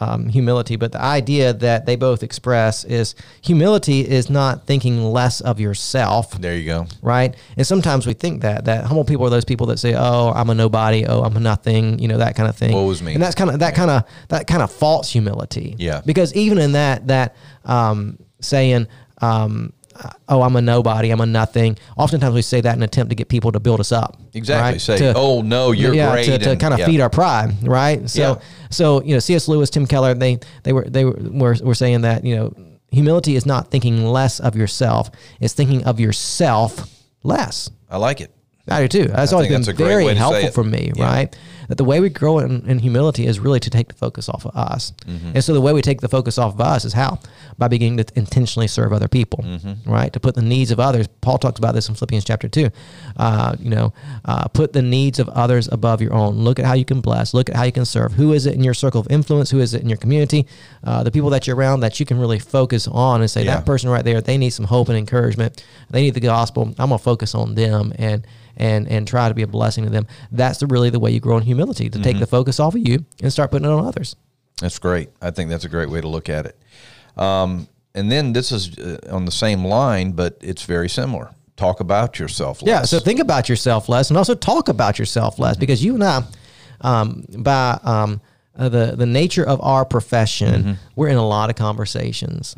um, 0.00 0.28
humility. 0.28 0.76
But 0.76 0.92
the 0.92 1.00
idea 1.02 1.52
that 1.52 1.86
they 1.86 1.96
both 1.96 2.22
express 2.22 2.84
is 2.84 3.14
humility 3.42 4.00
is 4.08 4.30
not 4.30 4.66
thinking 4.66 5.02
less 5.04 5.40
of 5.40 5.58
yourself 5.60 6.32
There 6.40 6.56
you 6.56 6.66
go. 6.66 6.86
right? 7.02 7.34
And 7.56 7.66
sometimes 7.66 8.06
we 8.06 8.12
think 8.14 8.42
that 8.42 8.64
that 8.66 8.84
humble 8.86 9.04
people 9.04 9.26
are 9.26 9.30
those 9.30 9.44
people 9.44 9.66
that 9.66 9.78
say, 9.78 9.94
"Oh, 9.96 10.32
I'm 10.34 10.50
a 10.50 10.54
nobody. 10.54 11.04
Oh, 11.06 11.22
I'm 11.22 11.36
a 11.36 11.40
nothing." 11.40 11.98
You 11.98 12.08
know 12.08 12.18
that 12.18 12.36
kind 12.36 12.48
of 12.48 12.56
thing. 12.56 12.72
Woe 12.74 12.90
is 12.90 13.02
me. 13.02 13.14
And 13.14 13.22
that's 13.22 13.34
kind 13.34 13.50
of 13.50 13.58
that 13.58 13.74
kind 13.74 13.90
of 13.90 14.04
that 14.28 14.46
kind 14.46 14.62
of 14.62 14.70
false 14.72 15.10
humility. 15.10 15.74
Yeah. 15.78 16.00
Because 16.06 16.34
even 16.34 16.58
in 16.58 16.72
that 16.72 17.06
that 17.08 17.36
um, 17.64 18.18
saying. 18.40 18.86
Um, 19.20 19.72
Oh, 20.28 20.42
I'm 20.42 20.54
a 20.56 20.60
nobody. 20.62 21.10
I'm 21.10 21.20
a 21.20 21.26
nothing. 21.26 21.76
Oftentimes 21.96 22.34
we 22.34 22.42
say 22.42 22.60
that 22.60 22.72
in 22.76 22.80
an 22.80 22.84
attempt 22.84 23.10
to 23.10 23.16
get 23.16 23.28
people 23.28 23.50
to 23.52 23.60
build 23.60 23.80
us 23.80 23.90
up. 23.92 24.16
Exactly. 24.34 24.72
right? 24.72 24.80
Say, 24.80 24.98
To- 24.98 25.14
"Oh 25.16 25.42
no, 25.42 25.72
you're 25.72 25.94
yeah, 25.94 26.12
great," 26.12 26.26
to, 26.26 26.38
to 26.38 26.50
and- 26.52 26.60
kind 26.60 26.72
of 26.74 26.80
yeah. 26.80 26.86
feed 26.86 27.00
our 27.00 27.10
pride, 27.10 27.54
right? 27.66 28.08
So, 28.08 28.20
Yeah. 28.20 28.34
so 28.70 29.02
you 29.02 29.14
know, 29.14 29.18
C.S. 29.18 29.48
Lewis, 29.48 29.70
Tim 29.70 29.86
Keller, 29.86 30.14
they 30.14 30.38
they 30.62 30.72
were 30.72 30.84
they 30.88 31.04
were, 31.04 31.56
were 31.62 31.74
saying 31.74 32.02
that 32.02 32.24
you 32.24 32.36
know, 32.36 32.54
humility 32.92 33.34
is 33.36 33.44
not 33.46 33.70
thinking 33.70 34.04
less 34.06 34.38
of 34.40 34.54
yourself; 34.56 35.10
it's 35.40 35.54
thinking 35.54 35.84
of 35.84 35.98
yourself 35.98 36.88
less. 37.22 37.70
I 37.90 37.96
like 37.96 38.20
it. 38.20 38.32
I 38.70 38.86
do 38.86 39.04
too. 39.04 39.08
That's 39.08 39.32
always 39.32 39.48
been 39.48 39.62
that's 39.62 39.68
a 39.68 39.72
great 39.72 39.88
very 39.88 40.14
helpful 40.14 40.50
for 40.50 40.62
me, 40.64 40.92
Yeah. 40.94 41.04
right? 41.04 41.36
That 41.68 41.76
the 41.76 41.84
way 41.84 42.00
we 42.00 42.08
grow 42.08 42.38
in, 42.38 42.68
in 42.68 42.78
humility 42.78 43.26
is 43.26 43.38
really 43.38 43.60
to 43.60 43.70
take 43.70 43.88
the 43.88 43.94
focus 43.94 44.28
off 44.28 44.44
of 44.46 44.56
us. 44.56 44.92
Mm-hmm. 45.06 45.32
And 45.34 45.44
so 45.44 45.52
the 45.52 45.60
way 45.60 45.72
we 45.74 45.82
take 45.82 46.00
the 46.00 46.08
focus 46.08 46.38
off 46.38 46.54
of 46.54 46.60
us 46.60 46.84
is 46.84 46.94
how? 46.94 47.20
By 47.58 47.68
beginning 47.68 47.98
to 47.98 48.06
intentionally 48.18 48.68
serve 48.68 48.92
other 48.92 49.08
people, 49.08 49.44
Mm-hmm. 49.44 49.90
right? 49.90 50.12
To 50.12 50.20
put 50.20 50.34
the 50.34 50.42
needs 50.42 50.70
of 50.70 50.80
others. 50.80 51.06
Paul 51.20 51.38
talks 51.38 51.58
about 51.58 51.74
this 51.74 51.88
in 51.88 51.94
Philippians 51.94 52.24
chapter 52.24 52.48
2. 52.48 52.70
Uh, 53.16 53.56
you 53.58 53.70
know, 53.70 53.92
uh, 54.24 54.48
put 54.48 54.72
the 54.72 54.82
needs 54.82 55.18
of 55.18 55.28
others 55.28 55.68
above 55.70 56.00
your 56.00 56.14
own. 56.14 56.36
Look 56.36 56.58
at 56.58 56.64
how 56.64 56.74
you 56.74 56.84
can 56.84 57.00
bless. 57.00 57.34
Look 57.34 57.50
at 57.50 57.56
how 57.56 57.64
you 57.64 57.72
can 57.72 57.84
serve. 57.84 58.12
Who 58.12 58.32
is 58.32 58.46
it 58.46 58.54
in 58.54 58.64
your 58.64 58.74
circle 58.74 59.00
of 59.00 59.10
influence? 59.10 59.50
Who 59.50 59.60
is 59.60 59.74
it 59.74 59.82
in 59.82 59.88
your 59.88 59.98
community? 59.98 60.46
Uh, 60.82 61.02
the 61.02 61.10
people 61.10 61.30
that 61.30 61.46
you're 61.46 61.56
around 61.56 61.80
that 61.80 62.00
you 62.00 62.06
can 62.06 62.18
really 62.18 62.38
focus 62.38 62.88
on 62.88 63.20
and 63.20 63.30
say, 63.30 63.44
Yeah. 63.44 63.56
that 63.56 63.66
person 63.66 63.90
right 63.90 64.04
there, 64.04 64.20
they 64.20 64.38
need 64.38 64.50
some 64.50 64.64
hope 64.66 64.88
and 64.88 64.96
encouragement. 64.96 65.62
They 65.90 66.02
need 66.02 66.14
the 66.14 66.20
gospel. 66.20 66.62
I'm 66.78 66.88
going 66.88 66.98
to 66.98 67.04
focus 67.04 67.34
on 67.34 67.54
them 67.56 67.92
and 67.98 68.26
and 68.58 68.86
and 68.88 69.08
try 69.08 69.28
to 69.28 69.34
be 69.34 69.42
a 69.42 69.46
blessing 69.46 69.84
to 69.84 69.90
them. 69.90 70.06
That's 70.30 70.58
the, 70.58 70.66
really 70.66 70.90
the 70.90 71.00
way 71.00 71.10
you 71.10 71.20
grow 71.20 71.38
in 71.38 71.44
humility 71.44 71.88
to 71.88 71.98
take 71.98 72.18
the 72.18 72.26
focus 72.26 72.60
off 72.60 72.74
of 72.74 72.86
you 72.86 73.06
and 73.22 73.32
start 73.32 73.50
putting 73.50 73.66
it 73.66 73.72
on 73.72 73.86
others. 73.86 74.16
That's 74.60 74.78
great. 74.78 75.08
I 75.22 75.30
think 75.30 75.48
that's 75.48 75.64
a 75.64 75.68
great 75.68 75.88
way 75.88 76.00
to 76.00 76.08
look 76.08 76.28
at 76.28 76.44
it. 76.44 76.58
Um, 77.16 77.68
and 77.94 78.10
then 78.12 78.32
this 78.32 78.52
is 78.52 78.76
uh, 78.78 78.98
on 79.10 79.24
the 79.24 79.32
same 79.32 79.64
line, 79.64 80.12
but 80.12 80.36
it's 80.40 80.64
very 80.64 80.88
similar. 80.88 81.30
Talk 81.56 81.80
about 81.80 82.18
yourself. 82.18 82.62
Less. 82.62 82.68
Yeah. 82.68 82.82
So 82.82 83.00
think 83.00 83.20
about 83.20 83.48
yourself 83.48 83.88
less, 83.88 84.10
and 84.10 84.16
also 84.16 84.34
talk 84.34 84.68
about 84.68 84.98
yourself 84.98 85.38
less, 85.38 85.56
because 85.56 85.82
you 85.82 85.94
and 85.94 86.04
I, 86.04 86.22
um, 86.80 87.24
by 87.38 87.78
um, 87.82 88.20
uh, 88.56 88.68
the 88.68 88.94
the 88.96 89.06
nature 89.06 89.44
of 89.44 89.60
our 89.62 89.84
profession, 89.84 90.78
we're 90.94 91.08
in 91.08 91.16
a 91.16 91.26
lot 91.26 91.50
of 91.50 91.56
conversations, 91.56 92.54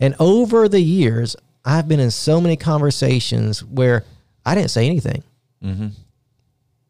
and 0.00 0.14
over 0.18 0.68
the 0.68 0.80
years, 0.80 1.36
I've 1.64 1.88
been 1.88 2.00
in 2.00 2.10
so 2.10 2.40
many 2.40 2.56
conversations 2.56 3.62
where 3.62 4.04
I 4.44 4.54
didn't 4.54 4.70
say 4.70 4.86
anything. 4.86 5.22
Mm-hmm. 5.64 5.88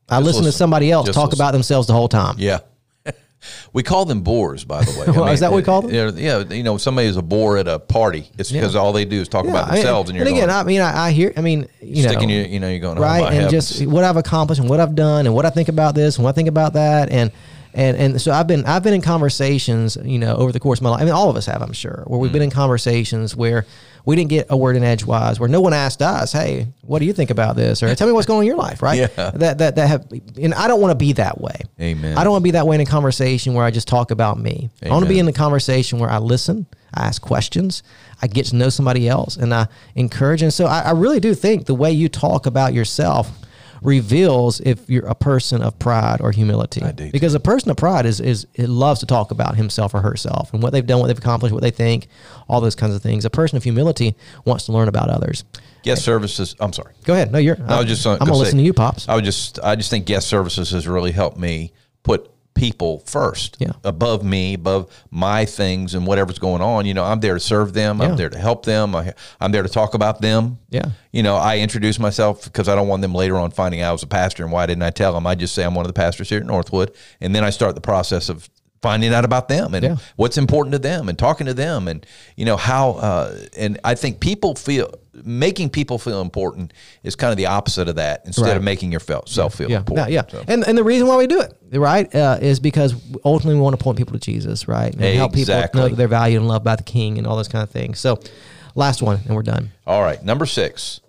I 0.09 0.17
Just 0.17 0.27
listened 0.27 0.47
to 0.47 0.53
somebody 0.53 0.91
else 0.91 1.07
Just 1.07 1.17
talk 1.17 1.31
listen. 1.31 1.41
about 1.41 1.53
themselves 1.53 1.87
the 1.87 1.93
whole 1.93 2.09
time. 2.09 2.37
Yeah. 2.39 2.61
we 3.73 3.83
call 3.83 4.05
them 4.05 4.23
bores, 4.23 4.65
by 4.65 4.85
the 4.85 4.91
way. 4.99 5.07
I 5.09 5.11
Well, 5.11 5.29
is 5.29 5.41
that 5.41 5.51
what 5.51 5.57
we 5.57 5.63
call 5.63 5.83
them? 5.83 5.91
Yeah, 5.91 6.11
yeah, 6.15 6.55
you 6.55 6.63
know, 6.63 6.77
somebody 6.77 7.09
is 7.09 7.17
a 7.17 7.23
bore 7.23 7.59
at 7.59 7.69
a 7.69 7.79
party. 7.79 8.29
It's 8.39 8.53
because 8.53 8.77
all 8.77 8.93
they 8.93 9.05
do 9.05 9.21
is 9.21 9.29
talk 9.29 9.45
about 9.47 9.69
I 9.69 9.73
mean, 9.73 9.75
themselves, 9.77 10.11
and 10.11 10.19
you're 10.19 10.27
again, 10.27 10.49
going, 10.49 10.51
I 10.51 10.63
mean, 10.65 10.81
I, 10.81 11.07
I 11.07 11.11
hear. 11.13 11.33
I 11.37 11.41
mean, 11.41 11.67
you 11.81 12.03
sticking 12.03 12.29
know, 12.29 12.35
you, 12.35 12.43
you 12.43 12.61
know, 12.61 12.69
you're 12.69 12.79
going, 12.81 12.99
right, 12.99 13.25
and 13.25 13.35
heavens. 13.35 13.53
just 13.53 13.87
what 13.87 14.05
I've 14.05 14.17
accomplished 14.17 14.61
and 14.61 14.69
what 14.69 14.81
I've 14.81 14.95
done 14.95 15.27
and 15.27 15.35
what 15.35 15.47
I 15.47 15.51
think 15.51 15.69
about 15.69 15.95
this 15.95 16.17
and 16.17 16.25
what 16.25 16.31
I 16.31 16.35
think 16.35 16.49
about 16.49 16.75
that, 16.75 17.11
and 17.11 17.33
and 17.75 17.97
and 17.97 18.21
so 18.21 18.33
I've 18.33 18.47
been 18.47 18.65
I've 18.67 18.83
been 18.83 18.95
in 18.95 19.01
conversations, 19.03 19.97
you 20.05 20.19
know, 20.19 20.35
over 20.37 20.53
the 20.53 20.61
course 20.61 20.79
of 20.79 20.83
my 20.85 20.91
life. 20.91 21.03
I 21.03 21.05
mean, 21.05 21.15
all 21.15 21.31
of 21.31 21.37
us 21.37 21.47
have, 21.47 21.63
I'm 21.63 21.73
sure, 21.73 22.05
where 22.07 22.19
we've 22.19 22.31
Mm. 22.31 22.35
been 22.35 22.43
in 22.43 22.51
conversations 22.51 23.35
where 23.35 23.65
we 24.05 24.17
didn't 24.17 24.31
get 24.31 24.47
a 24.51 24.57
word 24.57 24.77
in 24.77 24.83
edgewise, 24.83 25.39
where 25.39 25.49
no 25.49 25.61
one 25.61 25.73
asked 25.73 26.03
us, 26.03 26.33
"Hey, 26.33 26.67
what 26.83 26.99
do 26.99 27.05
you 27.05 27.13
think 27.13 27.31
about 27.31 27.57
this?" 27.57 27.83
or 27.83 27.95
"Tell 27.95 28.07
me 28.07 28.13
what's 28.13 28.27
going 28.27 28.39
on 28.39 28.43
in 28.43 28.47
your 28.49 28.57
life," 28.57 28.83
right? 28.83 28.99
Yeah. 28.99 29.31
That 29.31 29.59
that 29.59 29.77
that 29.77 29.89
have, 29.89 30.05
and 30.41 30.53
I 30.55 30.67
don't 30.69 30.81
want 30.81 30.91
to 30.91 30.97
be 30.97 31.13
that 31.15 31.41
way. 31.41 31.55
Amen. 31.81 32.19
I 32.19 32.25
don't 32.25 32.33
want 32.33 32.43
to 32.43 32.45
be 32.45 32.51
that 32.53 32.67
way 32.67 32.75
in 32.75 32.81
a 32.81 32.87
conversation 32.87 33.55
where 33.55 33.65
I 33.65 33.71
just 33.71 33.89
talk 33.89 34.11
about 34.11 34.39
me. 34.41 34.71
I 34.85 34.89
want 34.91 35.05
to 35.05 35.09
be 35.09 35.19
in 35.19 35.27
the 35.27 35.33
conversation 35.33 35.99
where 35.99 36.11
I 36.11 36.19
listen, 36.19 36.67
I 36.95 37.07
ask 37.07 37.23
questions. 37.23 37.83
I 38.21 38.27
get 38.27 38.47
to 38.47 38.57
know 38.57 38.69
somebody 38.69 39.09
else, 39.09 39.37
and 39.37 39.55
I 39.55 39.67
encourage. 39.95 40.43
And 40.43 40.53
so 40.53 40.67
I, 40.67 40.81
I 40.81 40.91
really 40.93 41.21
do 41.21 41.35
think 41.35 41.67
the 41.67 41.75
way 41.75 41.91
you 41.93 42.09
talk 42.09 42.47
about 42.47 42.75
yourself 42.75 43.31
reveals 43.85 44.61
if 44.61 44.89
you're 44.89 45.07
a 45.07 45.15
person 45.15 45.63
of 45.63 45.79
pride 45.79 46.21
or 46.21 46.33
humility. 46.33 46.83
I 46.83 46.93
do, 46.93 47.07
too. 47.07 47.13
Because 47.13 47.35
a 47.35 47.41
person 47.41 47.71
of 47.71 47.77
pride 47.77 48.07
is 48.07 48.21
is 48.21 48.47
it 48.55 48.69
loves 48.69 49.01
to 49.01 49.07
talk 49.07 49.31
about 49.31 49.57
himself 49.57 49.95
or 49.95 50.01
herself 50.01 50.53
and 50.53 50.63
what 50.63 50.73
they've 50.73 50.87
done, 50.87 51.01
what 51.01 51.09
they've 51.09 51.19
accomplished, 51.19 51.53
what 51.53 51.63
they 51.63 51.71
think, 51.71 52.09
all 52.49 52.61
those 52.61 52.75
kinds 52.75 52.95
of 52.95 53.03
things. 53.03 53.25
A 53.25 53.31
person 53.31 53.57
of 53.57 53.65
humility 53.65 54.17
wants 54.45 54.67
to 54.67 54.73
learn 54.73 54.89
about 54.89 55.09
others. 55.09 55.45
Guest 55.83 56.05
services. 56.05 56.55
I'm 56.61 56.73
sorry. 56.73 56.95
Go 57.05 57.13
ahead. 57.15 57.33
No, 57.33 57.39
you're. 57.39 57.59
I 57.67 57.79
was 57.79 57.87
just. 57.87 58.07
Uh, 58.07 58.13
I'm 58.13 58.19
gonna 58.19 58.31
gonna 58.31 58.39
say- 58.39 58.45
listen 58.45 58.59
to 58.59 58.65
you, 58.65 58.73
pops. 58.73 59.09
I 59.09 59.15
would 59.15 59.25
just. 59.25 59.59
I 59.63 59.77
just 59.77 59.91
think 59.91 60.07
guest 60.07 60.29
services 60.29 60.71
has 60.71 60.87
really 60.89 61.13
helped 61.13 61.39
me 61.39 61.73
put 62.03 62.31
people 62.55 63.01
first. 63.07 63.57
Yeah. 63.59 63.73
Above 63.85 64.25
me, 64.25 64.55
above 64.55 64.91
my 65.11 65.45
things 65.45 65.95
and 65.95 66.07
whatever's 66.07 66.39
going 66.39 66.63
on. 66.63 66.87
You 66.87 66.95
know, 66.95 67.05
I'm 67.05 67.21
there 67.21 67.35
to 67.35 67.41
serve 67.41 67.73
them. 67.73 67.99
Yeah. 67.99 68.07
I'm 68.07 68.17
there 68.17 68.31
to 68.31 68.39
help 68.39 68.65
them. 68.65 68.95
I, 68.95 69.15
I'm 69.41 69.53
there 69.53 69.63
to 69.63 69.69
talk 69.69 69.95
about 69.95 70.21
them. 70.21 70.59
Yeah. 70.71 70.91
You 71.13 71.23
know, 71.23 71.37
I 71.37 71.59
introduce 71.59 71.99
myself 71.99 72.45
because 72.45 72.69
I 72.69 72.75
don't 72.75 72.89
want 72.89 73.03
them 73.03 73.15
later 73.15 73.37
on 73.37 73.51
finding 73.51 73.81
out 73.81 73.91
I 73.91 73.93
was 73.93 74.03
a 74.03 74.07
pastor 74.07 74.43
and 74.43 74.53
why 74.53 74.67
didn't 74.67 74.83
I 74.83 74.91
tell 74.91 75.13
them? 75.13 75.27
I 75.27 75.35
just 75.35 75.55
say 75.55 75.65
I'm 75.65 75.75
one 75.75 75.85
of 75.85 75.89
the 75.89 75.99
pastors 75.99 76.29
here 76.29 76.41
at 76.41 76.47
Northwood, 76.47 76.95
and 77.21 77.35
then 77.35 77.45
I 77.45 77.51
start 77.51 77.75
the 77.75 77.81
process 77.81 78.29
of 78.29 78.49
finding 78.83 79.15
out 79.15 79.25
about 79.25 79.49
them 79.49 79.75
and 79.75 79.85
Yeah. 79.85 79.97
what's 80.17 80.37
important 80.37 80.73
to 80.73 80.79
them 80.79 81.09
and 81.09 81.17
talking 81.17 81.47
to 81.47 81.55
them 81.55 81.87
and 81.89 82.05
you 82.37 82.45
know 82.45 82.57
how 82.57 82.91
uh, 82.95 83.37
and 83.57 83.79
I 83.85 83.95
think 83.95 84.19
people 84.21 84.55
feel 84.57 84.93
making 85.25 85.71
people 85.71 85.99
feel 85.99 86.21
important 86.21 86.73
is 87.05 87.15
kind 87.15 87.31
of 87.31 87.37
the 87.37 87.47
opposite 87.47 87.89
of 87.89 87.95
that 87.97 88.23
instead 88.27 88.47
Right. 88.49 88.57
of 88.57 88.63
making 88.63 88.91
yourself 88.93 89.55
feel 89.55 89.71
yeah, 89.71 89.79
important. 89.79 90.11
Yeah, 90.11 90.23
yeah. 90.27 90.31
So, 90.41 90.45
And 90.49 90.67
and 90.67 90.77
the 90.77 90.83
reason 90.85 91.07
why 91.07 91.17
we 91.17 91.27
do 91.29 91.41
it, 91.41 91.55
right, 91.79 92.13
uh, 92.15 92.39
is 92.41 92.59
because 92.61 92.95
ultimately 93.25 93.55
we 93.55 93.61
want 93.61 93.79
to 93.79 93.83
point 93.83 93.99
people 93.99 94.15
to 94.15 94.19
Jesus, 94.19 94.67
right, 94.67 94.93
and 94.93 95.03
help 95.17 95.33
people 95.33 95.55
Exactly. 95.55 95.81
know 95.81 95.89
that 95.89 95.97
they're 95.97 96.09
valued 96.09 96.41
and 96.41 96.49
loved 96.49 96.65
by 96.65 96.77
the 96.77 96.83
King 96.83 97.19
and 97.19 97.27
all 97.27 97.37
those 97.37 97.49
kind 97.49 97.63
of 97.63 97.71
things. 97.71 98.01
So, 98.01 98.19
last 98.75 99.01
one, 99.03 99.21
and 99.27 99.37
we're 99.37 99.43
done. 99.43 99.71
all 99.87 100.03
right, 100.03 100.25
number 100.25 100.47
six, 100.47 101.01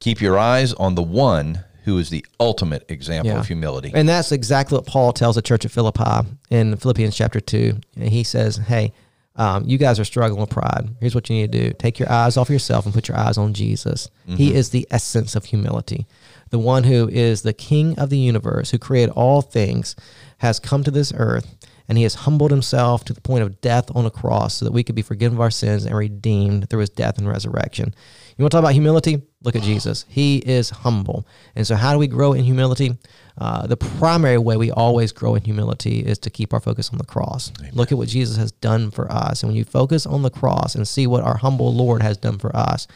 keep 0.00 0.20
your 0.20 0.38
eyes 0.38 0.72
on 0.74 0.94
the 0.96 1.02
one 1.02 1.62
who 1.84 1.98
is 1.98 2.10
the 2.10 2.24
ultimate 2.38 2.84
example 2.88 3.32
Yeah. 3.32 3.40
of 3.40 3.46
humility. 3.46 3.90
And 3.94 4.08
that's 4.08 4.32
exactly 4.32 4.76
what 4.76 4.86
Paul 4.86 5.12
tells 5.12 5.36
the 5.36 5.42
church 5.42 5.64
at 5.64 5.70
Philippi 5.70 6.28
in 6.50 6.76
Philippians 6.76 7.14
chapter 7.16 7.40
2. 7.40 7.78
And 7.96 8.08
he 8.08 8.22
says, 8.24 8.56
Hey, 8.58 8.92
um, 9.34 9.64
you 9.66 9.78
guys 9.78 9.98
are 9.98 10.04
struggling 10.04 10.40
with 10.40 10.50
pride. 10.50 10.90
Here's 11.00 11.14
what 11.14 11.28
you 11.30 11.36
need 11.36 11.52
to 11.52 11.58
do 11.70 11.72
take 11.72 11.98
your 11.98 12.10
eyes 12.10 12.36
off 12.36 12.50
yourself 12.50 12.84
and 12.84 12.94
put 12.94 13.08
your 13.08 13.16
eyes 13.18 13.38
on 13.38 13.54
Jesus. 13.54 14.10
He 14.26 14.54
is 14.54 14.70
the 14.70 14.86
essence 14.90 15.34
of 15.34 15.46
humility. 15.46 16.06
The 16.50 16.58
one 16.58 16.84
who 16.84 17.08
is 17.08 17.40
the 17.42 17.54
king 17.54 17.98
of 17.98 18.10
the 18.10 18.18
universe, 18.18 18.70
who 18.70 18.78
created 18.78 19.10
all 19.14 19.40
things, 19.40 19.96
has 20.38 20.58
come 20.60 20.84
to 20.84 20.90
this 20.90 21.12
earth 21.16 21.56
and 21.88 21.96
he 21.98 22.04
has 22.04 22.14
humbled 22.14 22.50
himself 22.50 23.04
to 23.04 23.12
the 23.14 23.20
point 23.22 23.42
of 23.42 23.60
death 23.62 23.86
on 23.96 24.04
a 24.06 24.10
cross 24.10 24.54
so 24.54 24.64
that 24.66 24.72
we 24.72 24.84
could 24.84 24.94
be 24.94 25.02
forgiven 25.02 25.36
of 25.36 25.40
our 25.40 25.50
sins 25.50 25.84
and 25.86 25.96
redeemed 25.96 26.68
through 26.68 26.80
his 26.80 26.90
death 26.90 27.16
and 27.18 27.26
resurrection. 27.28 27.94
You 28.36 28.42
want 28.42 28.52
to 28.52 28.56
talk 28.56 28.62
about 28.64 28.72
humility? 28.74 29.22
Look 29.44 29.56
at 29.56 29.62
Jesus. 29.62 30.04
He 30.08 30.38
is 30.38 30.70
humble. 30.70 31.26
And 31.56 31.66
so, 31.66 31.74
how 31.74 31.92
do 31.92 31.98
we 31.98 32.06
grow 32.06 32.32
in 32.32 32.44
humility? 32.44 32.96
Uh, 33.38 33.66
the 33.66 33.76
primary 33.76 34.36
way 34.36 34.56
we 34.56 34.70
always 34.70 35.10
grow 35.10 35.34
in 35.34 35.42
humility 35.42 36.00
is 36.00 36.18
to 36.18 36.30
keep 36.30 36.52
our 36.52 36.60
focus 36.60 36.90
on 36.90 36.98
the 36.98 37.04
cross. 37.04 37.50
Look 37.72 37.90
at 37.90 37.98
what 37.98 38.08
Jesus 38.08 38.36
has 38.36 38.52
done 38.52 38.90
for 38.90 39.10
us. 39.10 39.42
And 39.42 39.50
when 39.50 39.56
you 39.56 39.64
focus 39.64 40.04
on 40.04 40.22
the 40.22 40.30
cross 40.30 40.74
and 40.74 40.86
see 40.86 41.06
what 41.06 41.24
our 41.24 41.38
humble 41.38 41.74
Lord 41.74 42.02
has 42.02 42.18
done 42.18 42.38
for 42.38 42.54
us, 42.54 42.86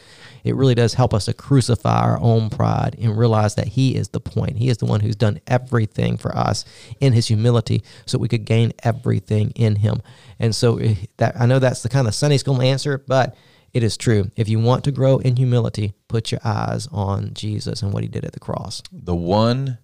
it 0.43 0.55
really 0.55 0.75
does 0.75 0.93
help 0.93 1.13
us 1.13 1.25
to 1.25 1.33
crucify 1.33 2.01
our 2.01 2.19
own 2.19 2.49
pride 2.49 2.95
and 3.01 3.17
realize 3.17 3.55
that 3.55 3.67
He 3.69 3.95
is 3.95 4.09
the 4.09 4.19
point. 4.19 4.57
He 4.57 4.69
is 4.69 4.77
the 4.77 4.85
one 4.85 4.99
who's 4.99 5.15
done 5.15 5.41
everything 5.47 6.17
for 6.17 6.35
us 6.37 6.65
in 6.99 7.13
His 7.13 7.27
humility 7.27 7.83
so 8.05 8.19
we 8.19 8.27
could 8.29 8.45
gain 8.45 8.73
everything 8.83 9.51
in 9.55 9.77
Him. 9.77 10.01
And 10.39 10.55
so, 10.55 10.77
eh, 10.77 10.95
that 11.17 11.35
I 11.39 11.47
know 11.47 11.59
that's 11.59 11.81
the 11.81 11.89
kind 11.89 12.07
of 12.07 12.13
Sunday 12.13 12.37
school 12.37 12.61
answer, 12.61 13.03
but 13.07 13.35
it 13.73 13.83
is 13.83 13.97
true. 13.97 14.31
If 14.35 14.49
you 14.49 14.59
want 14.59 14.83
to 14.85 14.91
grow 14.91 15.17
in 15.19 15.35
humility, 15.35 15.93
put 16.07 16.31
your 16.31 16.41
eyes 16.43 16.87
on 16.91 17.33
Jesus 17.33 17.81
and 17.81 17.93
what 17.93 18.03
He 18.03 18.09
did 18.09 18.25
at 18.25 18.33
the 18.33 18.39
cross. 18.39 18.81
the 18.91 19.15
one 19.15 19.77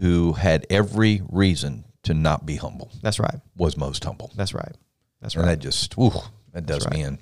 who 0.00 0.34
had 0.34 0.64
every 0.70 1.22
reason 1.28 1.84
to 2.04 2.14
not 2.14 2.46
be 2.46 2.56
humble 2.56 2.90
That's 3.02 3.18
right. 3.18 3.40
was 3.56 3.76
most 3.76 4.04
humble. 4.04 4.30
That's 4.36 4.54
right. 4.54 4.72
That's 5.20 5.34
right. 5.36 5.42
And 5.42 5.50
that 5.50 5.58
just, 5.58 5.94
whew, 5.98 6.12
that 6.52 6.64
does 6.66 6.84
right. 6.86 6.94
me 6.94 7.02
in. 7.02 7.18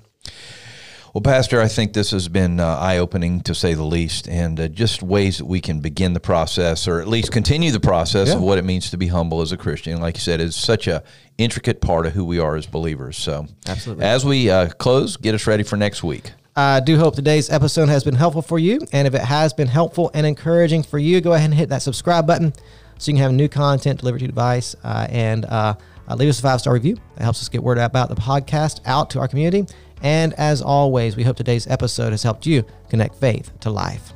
Well, 1.13 1.21
Pastor, 1.21 1.61
I 1.61 1.67
think 1.67 1.93
this 1.93 2.11
has 2.11 2.27
been 2.27 2.59
uh, 2.59 2.65
eye 2.65 2.97
opening 2.97 3.41
to 3.41 3.55
say 3.55 3.73
the 3.73 3.83
least, 3.83 4.27
and 4.27 4.59
uh, 4.59 4.67
just 4.67 5.01
ways 5.01 5.37
that 5.37 5.45
we 5.45 5.61
can 5.61 5.79
begin 5.79 6.13
the 6.13 6.19
process 6.19 6.87
or 6.87 6.99
at 6.99 7.07
least 7.07 7.31
continue 7.31 7.71
the 7.71 7.79
process 7.79 8.33
of 8.33 8.41
what 8.41 8.57
it 8.57 8.65
means 8.65 8.91
to 8.91 8.97
be 8.97 9.07
humble 9.07 9.41
as 9.41 9.51
a 9.51 9.57
Christian. 9.57 9.99
Like 10.01 10.15
you 10.15 10.21
said, 10.21 10.41
is 10.41 10.55
such 10.55 10.87
a 10.87 11.03
intricate 11.37 11.81
part 11.81 12.05
of 12.05 12.13
who 12.13 12.25
we 12.25 12.39
are 12.39 12.55
as 12.55 12.65
believers. 12.65 13.17
So, 13.17 13.47
Absolutely. 13.67 14.05
as 14.05 14.25
we 14.25 14.49
uh, 14.49 14.69
close, 14.69 15.17
get 15.17 15.33
us 15.33 15.47
ready 15.47 15.63
for 15.63 15.77
next 15.77 16.03
week. 16.03 16.31
I 16.55 16.79
do 16.79 16.97
hope 16.97 17.15
today's 17.15 17.51
episode 17.51 17.87
has 17.87 18.03
been 18.03 18.15
helpful 18.15 18.41
for 18.41 18.57
you. 18.57 18.79
And 18.91 19.07
if 19.07 19.13
it 19.13 19.21
has 19.21 19.53
been 19.53 19.67
helpful 19.67 20.09
and 20.15 20.25
encouraging 20.25 20.81
for 20.81 20.97
you, 20.97 21.21
go 21.21 21.33
ahead 21.33 21.51
and 21.51 21.53
hit 21.53 21.69
that 21.69 21.83
subscribe 21.83 22.25
button 22.25 22.51
so 22.97 23.11
you 23.11 23.15
can 23.15 23.21
have 23.21 23.31
new 23.31 23.47
content 23.47 23.99
delivered 23.99 24.19
to 24.19 24.25
your 24.25 24.29
device. 24.29 24.75
Uh, 24.83 25.05
and 25.09 25.45
uh, 25.45 25.75
uh, 26.07 26.15
leave 26.15 26.29
us 26.29 26.39
a 26.39 26.41
five 26.41 26.59
star 26.59 26.73
review. 26.73 26.97
That 27.15 27.23
helps 27.23 27.41
us 27.41 27.49
get 27.49 27.61
word 27.61 27.77
about 27.77 28.09
the 28.09 28.15
podcast 28.15 28.81
out 28.85 29.11
to 29.11 29.19
our 29.19 29.27
community. 29.27 29.67
And 30.01 30.33
as 30.33 30.61
always, 30.61 31.15
we 31.15 31.23
hope 31.23 31.37
today's 31.37 31.67
episode 31.67 32.11
has 32.11 32.23
helped 32.23 32.45
you 32.45 32.63
connect 32.89 33.15
faith 33.15 33.51
to 33.61 33.69
life. 33.69 34.13